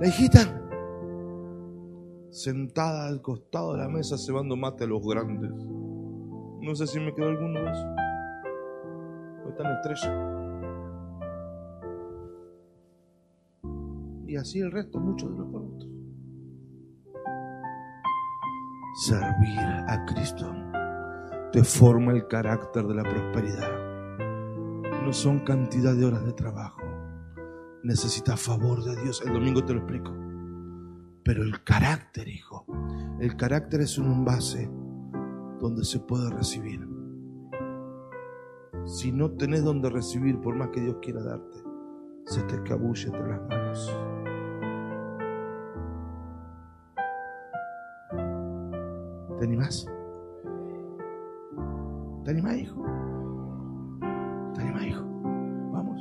La 0.00 0.06
hijita, 0.06 0.40
sentada 2.30 3.06
al 3.06 3.22
costado 3.22 3.74
de 3.74 3.78
la 3.78 3.88
mesa, 3.88 4.18
cebando 4.18 4.56
mate 4.56 4.82
a 4.82 4.86
los 4.88 5.06
grandes. 5.06 5.52
No 6.60 6.74
sé 6.74 6.88
si 6.88 6.98
me 6.98 7.14
quedó 7.14 7.28
alguno 7.28 7.60
de 7.60 7.70
esos. 7.70 7.86
Ahí 9.44 9.50
están 9.50 9.72
estrellas. 9.76 10.37
Y 14.28 14.36
así 14.36 14.60
el 14.60 14.70
resto, 14.70 15.00
muchos 15.00 15.30
de 15.32 15.38
los 15.38 15.48
productos. 15.48 15.88
Servir 18.94 19.58
a 19.58 20.04
Cristo 20.04 20.54
te 21.50 21.64
forma 21.64 22.12
el 22.12 22.28
carácter 22.28 22.86
de 22.86 22.94
la 22.94 23.04
prosperidad. 23.04 25.02
No 25.02 25.12
son 25.14 25.38
cantidad 25.40 25.94
de 25.94 26.04
horas 26.04 26.26
de 26.26 26.34
trabajo. 26.34 26.82
Necesitas 27.82 28.38
favor 28.38 28.84
de 28.84 29.00
Dios. 29.02 29.22
El 29.24 29.32
domingo 29.32 29.64
te 29.64 29.72
lo 29.72 29.80
explico. 29.80 30.12
Pero 31.22 31.42
el 31.42 31.64
carácter, 31.64 32.28
hijo, 32.28 32.66
el 33.20 33.34
carácter 33.36 33.80
es 33.80 33.96
un 33.96 34.12
envase 34.12 34.70
donde 35.58 35.84
se 35.84 36.00
puede 36.00 36.28
recibir. 36.30 36.86
Si 38.84 39.10
no 39.10 39.30
tenés 39.30 39.64
donde 39.64 39.88
recibir, 39.88 40.38
por 40.40 40.54
más 40.54 40.68
que 40.68 40.80
Dios 40.80 40.96
quiera 41.00 41.22
darte, 41.22 41.62
se 42.26 42.42
te 42.42 42.56
escabulle 42.56 43.06
entre 43.06 43.28
las 43.28 43.48
manos. 43.48 44.17
¿Te 49.38 49.44
animás? 49.44 49.86
¿Te 52.24 52.30
animás, 52.32 52.56
hijo? 52.56 52.84
¿Te 54.54 54.60
animás, 54.60 54.86
hijo? 54.86 55.04
Vamos. 55.72 56.00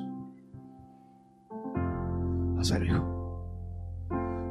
Ser, 2.68 2.84
hijo. 2.84 3.04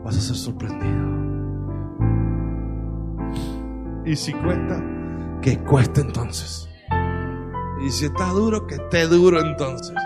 Vas 0.05 0.17
a 0.17 0.21
ser 0.21 0.37
sorprendido. 0.37 1.17
Y 4.05 4.15
si 4.15 4.33
cuesta, 4.35 4.81
que 5.43 5.59
cueste 5.65 6.03
entonces. 6.03 6.69
Y 7.85 7.91
si 7.91 8.07
está 8.07 8.31
duro, 8.31 8.69
que 8.69 8.77
esté 8.77 9.09
duro 9.09 9.41
entonces. 9.41 9.97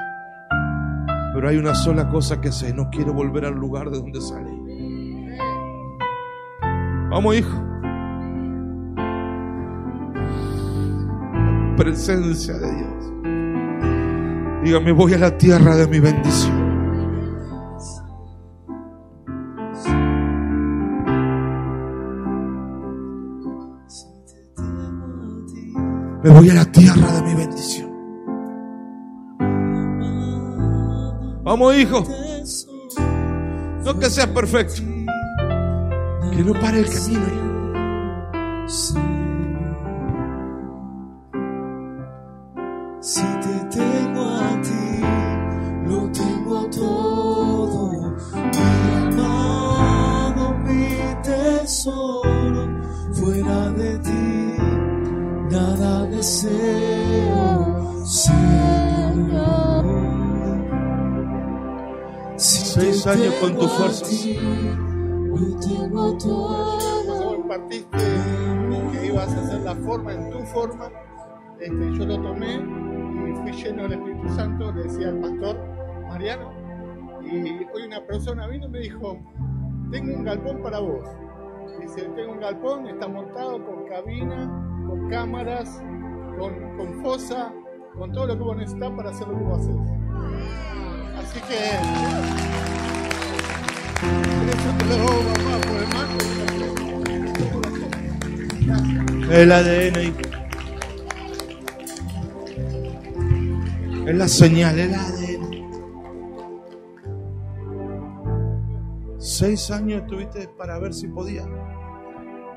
Pero 1.35 1.49
hay 1.49 1.59
una 1.59 1.75
sola 1.75 2.09
cosa 2.09 2.41
que 2.41 2.51
sé, 2.51 2.73
no 2.73 2.89
quiero 2.89 3.13
volver 3.13 3.45
al 3.45 3.55
lugar 3.55 3.91
de 3.91 3.99
donde 3.99 4.21
salí. 4.23 4.59
Vamos, 7.11 7.37
hijo. 7.37 7.70
Presencia 11.81 12.59
de 12.59 12.75
Dios. 12.77 13.13
Dígame, 14.63 14.93
voy 14.93 15.15
a 15.15 15.19
la 15.19 15.39
tierra 15.39 15.77
de 15.77 15.87
mi 15.89 15.99
bendición. 15.99 16.61
Me 26.23 26.29
voy 26.29 26.51
a 26.51 26.55
la 26.55 26.67
tierra 26.67 27.13
de 27.13 27.23
mi 27.23 27.35
bendición. 27.35 27.91
Vamos, 31.43 31.75
hijo. 31.77 32.05
No 33.87 33.99
que 33.99 34.11
seas 34.11 34.27
perfecto. 34.27 34.83
Que 36.31 36.45
no 36.45 36.53
pare 36.61 36.81
el 36.81 36.91
camino, 36.91 37.27
hijo. 38.67 39.20
Deseo, 56.21 58.05
Señor. 58.05 59.85
Si 62.37 62.65
Seis 62.67 63.07
años 63.07 63.35
con 63.41 63.57
tus 63.57 63.73
fuerzas. 63.73 64.09
ti, 64.09 64.39
Lo 64.39 65.61
tengo 65.61 66.19
todo. 66.19 66.79
Cuando 67.07 67.37
compartiste 67.37 67.99
que 68.93 69.07
ibas 69.07 69.33
a 69.33 69.41
hacer 69.41 69.61
la 69.63 69.75
forma 69.77 70.13
en 70.13 70.31
tu 70.31 70.41
forma, 70.47 70.91
este, 71.59 71.93
yo 71.97 72.05
lo 72.05 72.21
tomé 72.21 72.57
y 72.57 73.35
fui 73.37 73.53
lleno 73.53 73.83
del 73.85 73.93
Espíritu 73.93 74.29
Santo, 74.35 74.73
le 74.73 74.83
decía 74.83 75.09
al 75.09 75.21
pastor 75.21 75.57
Mariano. 76.09 76.53
Y 77.23 77.67
hoy 77.75 77.83
una 77.87 78.07
persona 78.07 78.47
vino 78.47 78.67
y 78.67 78.71
me 78.71 78.81
dijo, 78.81 79.19
tengo 79.91 80.17
un 80.17 80.25
galpón 80.25 80.63
para 80.63 80.81
vos. 80.81 81.05
Dice, 81.81 82.03
tengo 82.15 82.33
un 82.33 82.41
galpón, 82.41 82.87
está 82.89 83.09
montado 83.09 83.65
con 83.65 83.87
cabina, 83.87 84.49
con 84.87 85.09
cámaras, 85.09 85.83
con, 86.41 87.03
fosa, 87.03 87.53
con 87.97 88.13
todo 88.13 88.27
lo 88.27 88.37
que 88.37 88.43
vos 88.43 88.57
necesitas 88.57 88.91
para 88.93 89.11
hacer 89.11 89.29
lo 89.29 89.37
que 89.37 89.45
vos 89.45 89.61
haces. 89.61 89.77
Así 91.19 91.41
que... 91.49 91.59
El 99.31 99.53
ADN. 99.53 100.15
Es 104.09 104.15
la 104.17 104.29
señal, 104.29 104.79
el 104.79 104.95
ADN. 104.95 105.51
Seis 109.19 109.71
años 109.71 110.03
estuviste 110.03 110.49
para 110.49 110.79
ver 110.79 110.95
si 110.95 111.07
podía. 111.07 111.45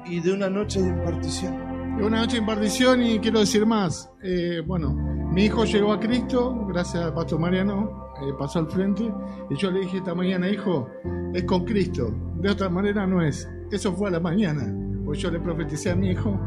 Y 0.05 0.19
de 0.21 0.33
una 0.33 0.49
noche 0.49 0.81
de 0.81 0.89
impartición. 0.89 1.72
Y 1.97 2.01
Una 2.01 2.21
noche 2.21 2.33
de 2.33 2.39
impartición 2.39 3.03
y 3.03 3.19
quiero 3.19 3.39
decir 3.39 3.65
más. 3.65 4.11
Eh, 4.23 4.61
bueno, 4.65 4.93
mi 5.33 5.45
hijo 5.45 5.63
llegó 5.63 5.93
a 5.93 5.99
Cristo, 5.99 6.65
gracias 6.67 7.03
al 7.03 7.13
pastor 7.13 7.39
Mariano, 7.39 8.11
eh, 8.21 8.33
pasó 8.37 8.59
al 8.59 8.67
frente, 8.67 9.11
y 9.49 9.55
yo 9.55 9.69
le 9.69 9.81
dije 9.81 9.97
esta 9.97 10.15
mañana, 10.15 10.49
hijo, 10.49 10.89
es 11.33 11.43
con 11.43 11.65
Cristo, 11.65 12.13
de 12.35 12.49
otra 12.49 12.69
manera 12.69 13.05
no 13.05 13.21
es. 13.21 13.47
Eso 13.71 13.93
fue 13.93 14.09
a 14.09 14.11
la 14.11 14.19
mañana, 14.19 14.73
pues 15.05 15.19
yo 15.19 15.29
le 15.29 15.39
profeticé 15.39 15.91
a 15.91 15.95
mi 15.95 16.09
hijo 16.09 16.39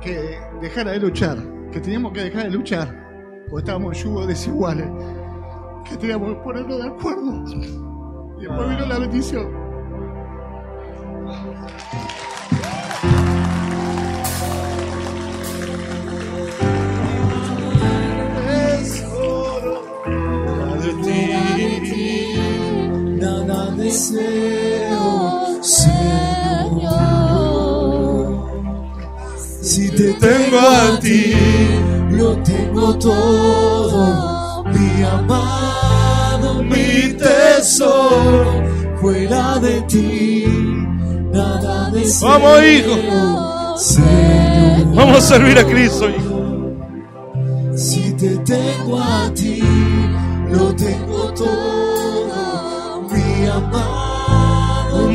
que 0.00 0.38
dejara 0.60 0.92
de 0.92 1.00
luchar, 1.00 1.38
que 1.72 1.80
teníamos 1.80 2.12
que 2.12 2.22
dejar 2.22 2.44
de 2.44 2.50
luchar, 2.50 3.44
porque 3.50 3.58
estábamos 3.58 3.96
en 3.96 4.04
yugos 4.04 4.26
desiguales, 4.28 4.88
que 5.88 5.96
teníamos 5.96 6.34
que 6.34 6.40
ponernos 6.40 6.78
de 6.78 6.88
acuerdo. 6.88 7.44
Y 8.38 8.42
después 8.42 8.68
vino 8.68 8.86
la 8.86 8.98
bendición. 9.00 9.67
Deseo, 23.88 25.62
Señor. 25.62 26.88
Si 29.62 29.90
te 29.90 30.12
Tengo 30.14 30.58
a 30.58 30.98
ti. 31.00 31.34
lo 32.10 32.36
tengo 32.42 32.94
todo, 32.98 34.64
mi 34.64 35.02
amado, 35.02 36.62
mi 36.62 37.14
tesoro, 37.14 38.62
fuera 39.00 39.58
de 39.58 39.80
ti, 39.82 40.44
nada 41.32 41.90
deseo. 41.90 42.28
Vamos, 42.28 42.62
hijo. 42.64 42.94
Señor. 43.78 44.94
Vamos 44.94 45.18
a 45.18 45.20
servir 45.20 45.58
a 45.58 45.64
Cristo, 45.64 46.08
hijo. 46.10 46.38
Si 47.76 48.12
te 48.14 48.36
tengo 48.38 48.98
a 49.00 49.30
ti, 49.34 49.62
lo 50.50 50.74
tengo 50.74 51.32
todo, 51.34 51.87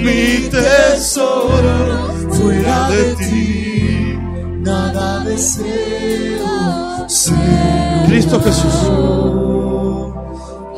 Mi 0.04 0.50
tesoro 0.50 2.12
fuera 2.30 2.90
de 2.90 3.16
ti. 3.16 4.18
nada 4.60 5.24
deseo, 5.24 7.08
Señor. 7.08 8.08
Cristo 8.08 8.42
Jesús. 8.42 8.74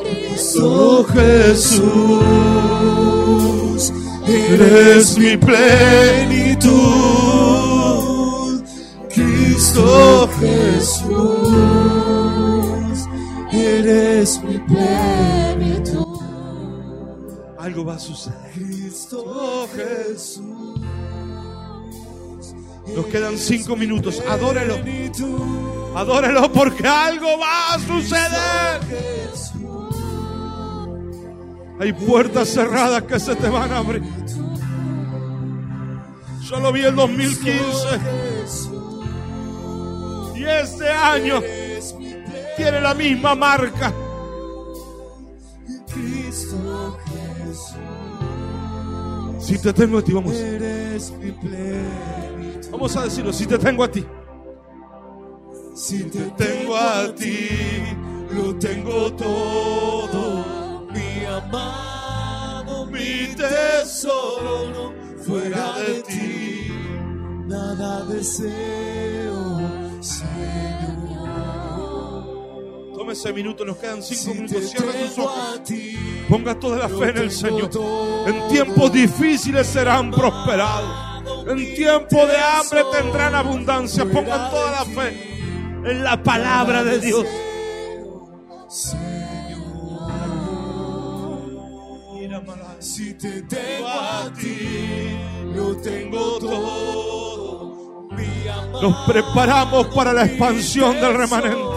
Cristo 0.00 1.04
Jesús, 1.12 1.82
eres 4.26 5.18
mi 5.18 5.36
plenitud. 5.36 6.76
Cristo 9.12 10.28
Jesús, 10.38 11.48
eres 13.52 14.40
mi 14.44 14.58
plenitud. 14.58 16.06
Algo 17.58 17.84
va 17.84 17.94
a 17.96 17.98
suceder. 17.98 18.75
Cristo 19.06 19.68
Jesús. 19.74 20.40
Nos 22.94 23.06
quedan 23.06 23.38
cinco 23.38 23.76
minutos. 23.76 24.20
Adórelo. 24.28 24.78
Adórelo 25.94 26.50
porque 26.52 26.86
algo 26.86 27.38
va 27.38 27.74
a 27.74 27.78
suceder. 27.78 28.80
Hay 31.78 31.92
puertas 31.92 32.48
cerradas 32.48 33.02
que 33.02 33.20
se 33.20 33.36
te 33.36 33.48
van 33.48 33.72
a 33.72 33.78
abrir. 33.78 34.02
Yo 36.42 36.58
lo 36.60 36.72
vi 36.72 36.82
el 36.82 36.96
2015. 36.96 37.54
Y 40.36 40.44
este 40.44 40.90
año 40.90 41.40
tiene 42.56 42.80
la 42.80 42.94
misma 42.94 43.34
marca. 43.36 43.92
Si 49.46 49.58
te 49.58 49.72
tengo 49.72 49.98
a 49.98 50.02
ti, 50.02 50.12
vamos. 50.12 50.34
eres 50.34 51.12
mi. 51.20 51.32
Vamos 52.70 52.96
a 52.96 53.04
decirlo. 53.04 53.32
Si 53.32 53.46
te 53.46 53.56
tengo 53.58 53.84
a 53.84 53.88
ti. 53.90 54.04
Si 55.74 56.02
te 56.04 56.20
Tengo 56.36 56.76
a 56.76 57.14
ti. 57.14 57.48
Lo 58.34 58.56
tengo 58.56 59.12
todo. 59.12 60.88
mi 60.92 61.24
amado, 61.26 62.86
Mi 62.86 63.28
tesoro 63.36 64.92
fuera 65.24 65.78
de 65.78 66.02
ti. 66.02 66.72
nada 67.46 68.04
deseo, 68.06 69.60
Señor. 70.00 70.85
Tome 73.06 73.12
ese 73.14 73.32
minuto, 73.32 73.64
nos 73.64 73.76
quedan 73.76 74.02
cinco 74.02 74.34
minutos. 74.34 74.62
te 74.62 74.66
Cierra 74.66 74.92
tus 74.92 75.18
ojos. 75.18 75.60
Ponga 76.28 76.58
toda 76.58 76.76
la 76.76 76.88
fe 76.88 77.10
en 77.10 77.18
el 77.18 77.30
Señor. 77.30 77.70
En 78.26 78.48
tiempos 78.48 78.92
difíciles 78.92 79.64
serán 79.64 80.10
prosperados. 80.10 81.22
En 81.46 81.74
tiempo 81.76 82.26
de 82.26 82.36
hambre 82.36 82.82
tendrán 82.90 83.36
abundancia. 83.36 84.04
Pongan 84.06 84.50
toda 84.50 84.72
la 84.72 84.84
fe 84.86 85.38
en 85.84 86.02
la 86.02 86.20
palabra 86.20 86.82
de 86.82 86.98
Dios. 86.98 87.26
Si 92.80 93.14
te 93.14 93.42
tengo 93.42 93.86
a 93.86 94.32
ti, 94.36 95.16
lo 95.54 95.76
tengo 95.76 96.38
todo. 96.40 98.08
Nos 98.82 99.06
preparamos 99.06 99.94
para 99.94 100.12
la 100.12 100.24
expansión 100.24 101.00
del 101.00 101.14
remanente. 101.14 101.75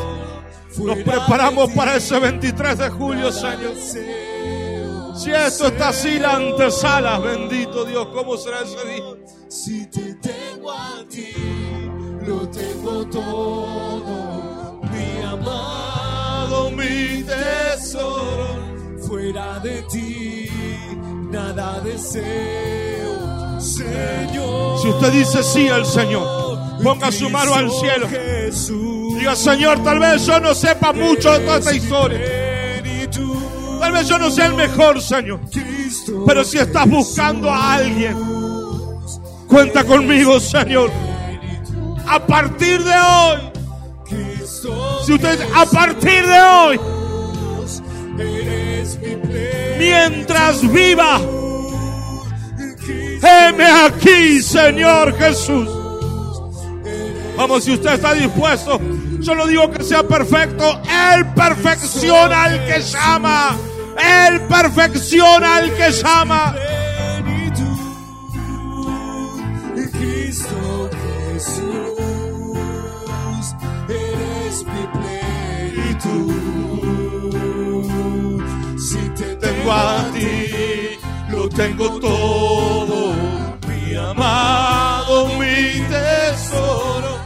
Nos 0.80 0.98
preparamos 0.98 1.72
para 1.74 1.96
ese 1.98 2.20
23 2.20 2.78
de 2.78 2.90
julio, 2.90 3.32
Señor. 3.32 3.76
Si 5.16 5.32
esto 5.32 5.68
está 5.68 5.90
así, 5.90 6.18
la 6.18 6.36
antesala, 6.36 7.20
bendito 7.20 7.84
Dios, 7.84 8.08
¿cómo 8.14 8.38
será 8.38 8.62
ese 8.62 8.88
día? 8.88 9.04
Si 9.50 9.86
te 9.88 10.14
tengo 10.16 10.72
a 10.72 11.04
ti, 11.10 11.34
lo 12.26 12.48
tengo 12.50 13.06
todo. 13.08 14.82
Mi 14.84 15.22
amado, 15.26 16.72
mi 16.72 17.24
tesoro. 17.24 18.60
Fuera 19.06 19.60
de 19.60 19.82
ti, 19.92 20.50
nada 21.30 21.82
deseo. 21.82 23.60
Señor. 23.60 24.80
Si 24.82 24.88
usted 24.88 25.12
dice 25.12 25.44
sí 25.44 25.68
al 25.68 25.86
Señor, 25.86 26.60
ponga 26.82 27.12
su 27.12 27.30
mano 27.30 27.54
al 27.56 27.70
cielo. 27.70 28.08
Jesús. 28.08 28.99
Diga, 29.20 29.36
Señor, 29.36 29.84
tal 29.84 30.00
vez 30.00 30.26
yo 30.26 30.40
no 30.40 30.56
sepa 30.56 30.94
mucho 30.94 31.30
de 31.34 31.40
toda 31.40 31.58
esta 31.58 31.74
historia. 31.74 32.20
Tal 33.82 33.92
vez 33.92 34.08
yo 34.08 34.18
no 34.18 34.32
sea 34.32 34.46
el 34.46 34.54
mejor, 34.54 35.02
Señor. 35.02 35.42
Pero 36.26 36.44
si 36.46 36.58
estás 36.58 36.90
buscando 36.90 37.52
a 37.52 37.74
alguien, 37.74 38.16
cuenta 39.50 39.84
conmigo, 39.84 40.40
Señor. 40.40 40.90
A 42.08 42.26
partir 42.26 42.82
de 42.82 42.94
hoy, 42.94 43.40
si 45.06 45.14
usted, 45.14 45.38
a 45.54 45.66
partir 45.66 46.26
de 46.26 46.40
hoy, 46.40 46.80
mientras 49.78 50.62
viva, 50.72 51.20
heme 53.22 53.66
aquí, 53.66 54.42
Señor 54.42 55.14
Jesús. 55.18 55.68
Vamos, 57.36 57.66
si 57.66 57.74
usted 57.74 57.94
está 57.94 58.14
dispuesto, 58.14 58.80
yo 59.22 59.36
no 59.36 59.48
digo 59.48 59.70
que 59.72 59.84
sea 59.84 60.04
perfecto, 60.04 60.82
Él 61.14 61.26
perfecciona 61.34 62.44
al 62.46 62.66
que 62.66 62.82
llama. 62.82 63.58
Él 63.98 64.42
perfecciona 64.42 65.58
al 65.58 65.74
que 65.74 65.92
llama. 65.92 66.56
Cristo 69.92 70.90
Jesús, 71.34 71.60
eres 73.90 74.64
mi 74.66 74.88
plenitud. 75.00 76.34
Si 78.78 79.00
te 79.16 79.36
Tengo 79.36 79.72
a 79.72 80.10
ti, 80.14 81.00
lo 81.30 81.50
tengo 81.50 82.00
todo. 82.00 83.14
Mi 83.68 83.96
amado, 83.96 85.28
mi 85.38 85.82
tesoro. 85.90 87.19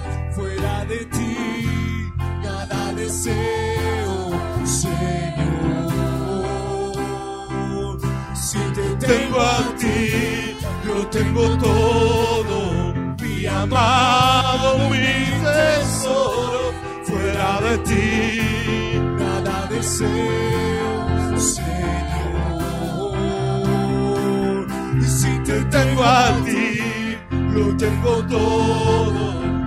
Deseo, 3.23 4.31
Señor. 4.65 4.99
Si 8.33 8.57
te 8.57 8.95
Tengo 9.07 9.39
a 9.39 9.75
ti, 9.77 10.57
lo 10.85 11.07
tengo 11.07 11.57
todo. 11.57 12.93
Mi 13.21 13.45
amado, 13.45 14.89
mi 14.89 14.97
tesoro. 15.41 16.73
Fuera 17.03 17.61
de 17.61 17.77
ti, 17.89 18.91
nada 19.17 19.67
deseo, 19.69 21.37
Señor. 21.37 21.73
Y 24.99 25.03
si 25.03 25.39
te 25.43 25.63
tengo 25.65 26.03
a 26.03 26.31
ti, 26.45 27.17
lo 27.31 27.75
tengo 27.77 28.23
todo. 28.27 29.62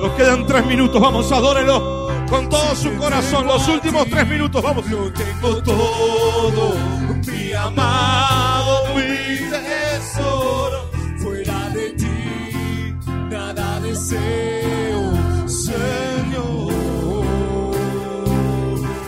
Nos 0.00 0.12
quedan 0.12 0.46
tres 0.46 0.64
minutos, 0.66 1.00
vamos, 1.00 1.32
adórelo 1.32 2.08
con 2.30 2.48
todo 2.48 2.76
su 2.76 2.94
corazón. 2.96 3.46
Los 3.46 3.66
últimos 3.66 4.06
tres 4.08 4.28
minutos, 4.28 4.62
vamos. 4.62 4.88
Lo 4.88 5.12
tengo 5.12 5.62
todo, 5.62 6.74
mi 7.26 7.52
amado, 7.52 8.94
mi 8.94 9.50
tesoro. 9.50 10.88
Fuera 11.18 11.68
de 11.70 11.90
ti, 11.90 12.94
nada 13.28 13.80
deseo, 13.80 15.12
Señor. 15.48 16.72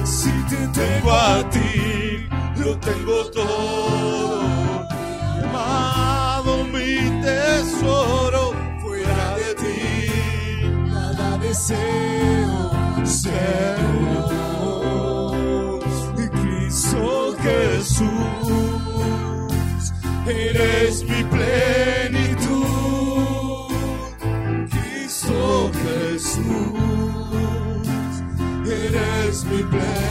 Si 0.05 0.33
te 0.49 0.67
Tengo 0.81 1.13
a 1.13 1.49
ti, 1.51 2.27
lo 2.57 2.77
tengo 2.79 3.25
todo. 3.31 4.60
Tesoro. 7.81 8.53
Fuera 8.81 9.37
de 9.37 9.55
ti, 9.55 9.79
nada 10.87 11.39
deseo, 11.39 12.71
Señor. 13.05 14.31
Y 16.17 16.29
Cristo 16.29 17.37
Jesús, 17.43 18.07
eres 20.27 21.05
mi 21.05 21.25
plenitud. 21.25 22.61
Cristo 24.71 25.71
Jesús, 25.83 26.43
eres 28.67 29.45
mi 29.45 29.63
plenitud. 29.63 30.10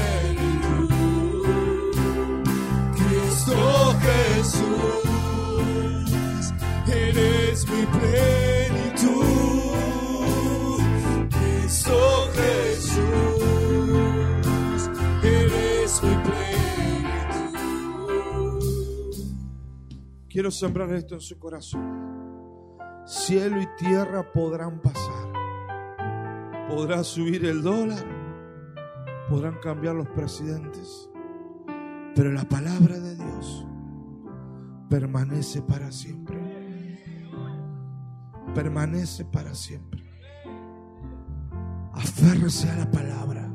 Quiero 20.40 20.52
sembrar 20.52 20.94
esto 20.94 21.16
en 21.16 21.20
su 21.20 21.38
corazón. 21.38 22.78
Cielo 23.06 23.62
y 23.62 23.68
tierra 23.76 24.32
podrán 24.32 24.80
pasar. 24.80 25.34
Podrá 26.70 27.04
subir 27.04 27.44
el 27.44 27.62
dólar. 27.62 28.06
Podrán 29.28 29.60
cambiar 29.60 29.96
los 29.96 30.08
presidentes. 30.08 31.10
Pero 32.16 32.32
la 32.32 32.46
palabra 32.46 32.98
de 33.02 33.18
Dios 33.18 33.68
permanece 34.90 35.62
para 35.62 35.92
siempre. 35.92 36.39
Permanece 38.54 39.26
para 39.26 39.54
siempre. 39.54 40.04
Aférrese 41.94 42.70
a 42.70 42.76
la 42.76 42.90
palabra. 42.90 43.48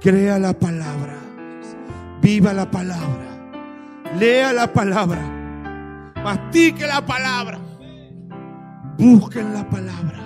Crea 0.00 0.38
la 0.38 0.52
palabra. 0.52 1.16
Viva 2.22 2.52
la 2.52 2.70
palabra. 2.70 3.28
Lea 4.18 4.52
la 4.52 4.72
palabra. 4.72 5.22
Mastique 6.22 6.86
la 6.86 7.04
palabra. 7.04 7.58
Busquen 8.98 9.54
la 9.54 9.68
palabra. 9.68 10.18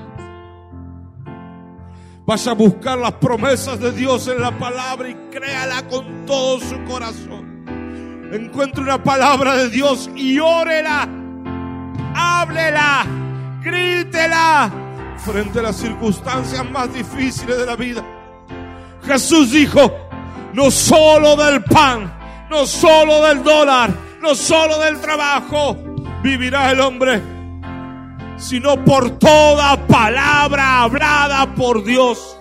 Vaya 2.24 2.52
a 2.52 2.54
buscar 2.54 2.98
las 2.98 3.12
promesas 3.14 3.80
de 3.80 3.92
Dios 3.92 4.28
en 4.28 4.40
la 4.40 4.56
palabra 4.56 5.08
y 5.08 5.14
créala 5.30 5.86
con 5.88 6.24
todo 6.24 6.60
su 6.60 6.82
corazón. 6.84 7.64
Encuentre 8.32 8.82
una 8.82 9.02
palabra 9.02 9.56
de 9.56 9.68
Dios 9.68 10.08
y 10.14 10.38
órela. 10.38 11.08
Háblela. 12.14 13.21
Grítela 13.62 14.70
frente 15.24 15.60
a 15.60 15.62
las 15.62 15.76
circunstancias 15.76 16.68
más 16.70 16.92
difíciles 16.92 17.58
de 17.58 17.66
la 17.66 17.76
vida. 17.76 18.04
Jesús 19.06 19.52
dijo, 19.52 19.92
no 20.52 20.70
solo 20.70 21.36
del 21.36 21.62
pan, 21.64 22.12
no 22.50 22.66
solo 22.66 23.22
del 23.26 23.42
dólar, 23.42 23.90
no 24.20 24.34
solo 24.34 24.78
del 24.78 25.00
trabajo 25.00 25.76
vivirá 26.22 26.70
el 26.70 26.80
hombre, 26.80 27.22
sino 28.36 28.84
por 28.84 29.18
toda 29.18 29.86
palabra 29.86 30.82
hablada 30.82 31.54
por 31.54 31.84
Dios. 31.84 32.36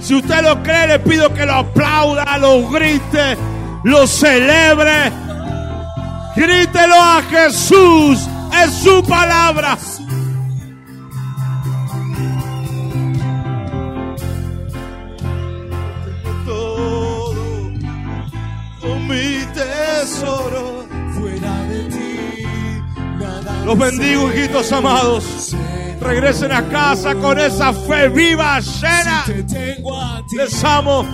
Si 0.00 0.14
usted 0.14 0.42
lo 0.42 0.62
cree, 0.62 0.86
le 0.88 0.98
pido 0.98 1.32
que 1.32 1.46
lo 1.46 1.54
aplauda, 1.54 2.36
lo 2.38 2.68
grite, 2.68 3.36
lo 3.84 4.06
celebre. 4.06 5.12
Grítelo 6.40 6.94
a 6.94 7.22
Jesús. 7.28 8.26
Es 8.64 8.72
su 8.82 9.02
palabra. 9.02 9.76
Todo, 16.46 17.34
todo 18.80 18.98
mi 19.00 19.44
tesoro 19.52 20.86
fuera 21.12 21.62
de 21.64 21.84
ti. 21.90 22.46
Los 23.66 23.78
bendigo, 23.78 24.32
hijitos 24.32 24.72
amados. 24.72 25.54
Regresen 26.00 26.52
a 26.52 26.66
casa 26.70 27.14
con 27.16 27.38
esa 27.38 27.74
fe 27.74 28.08
viva, 28.08 28.60
llena. 28.60 29.26
Les 30.34 30.64
amo. 30.64 31.04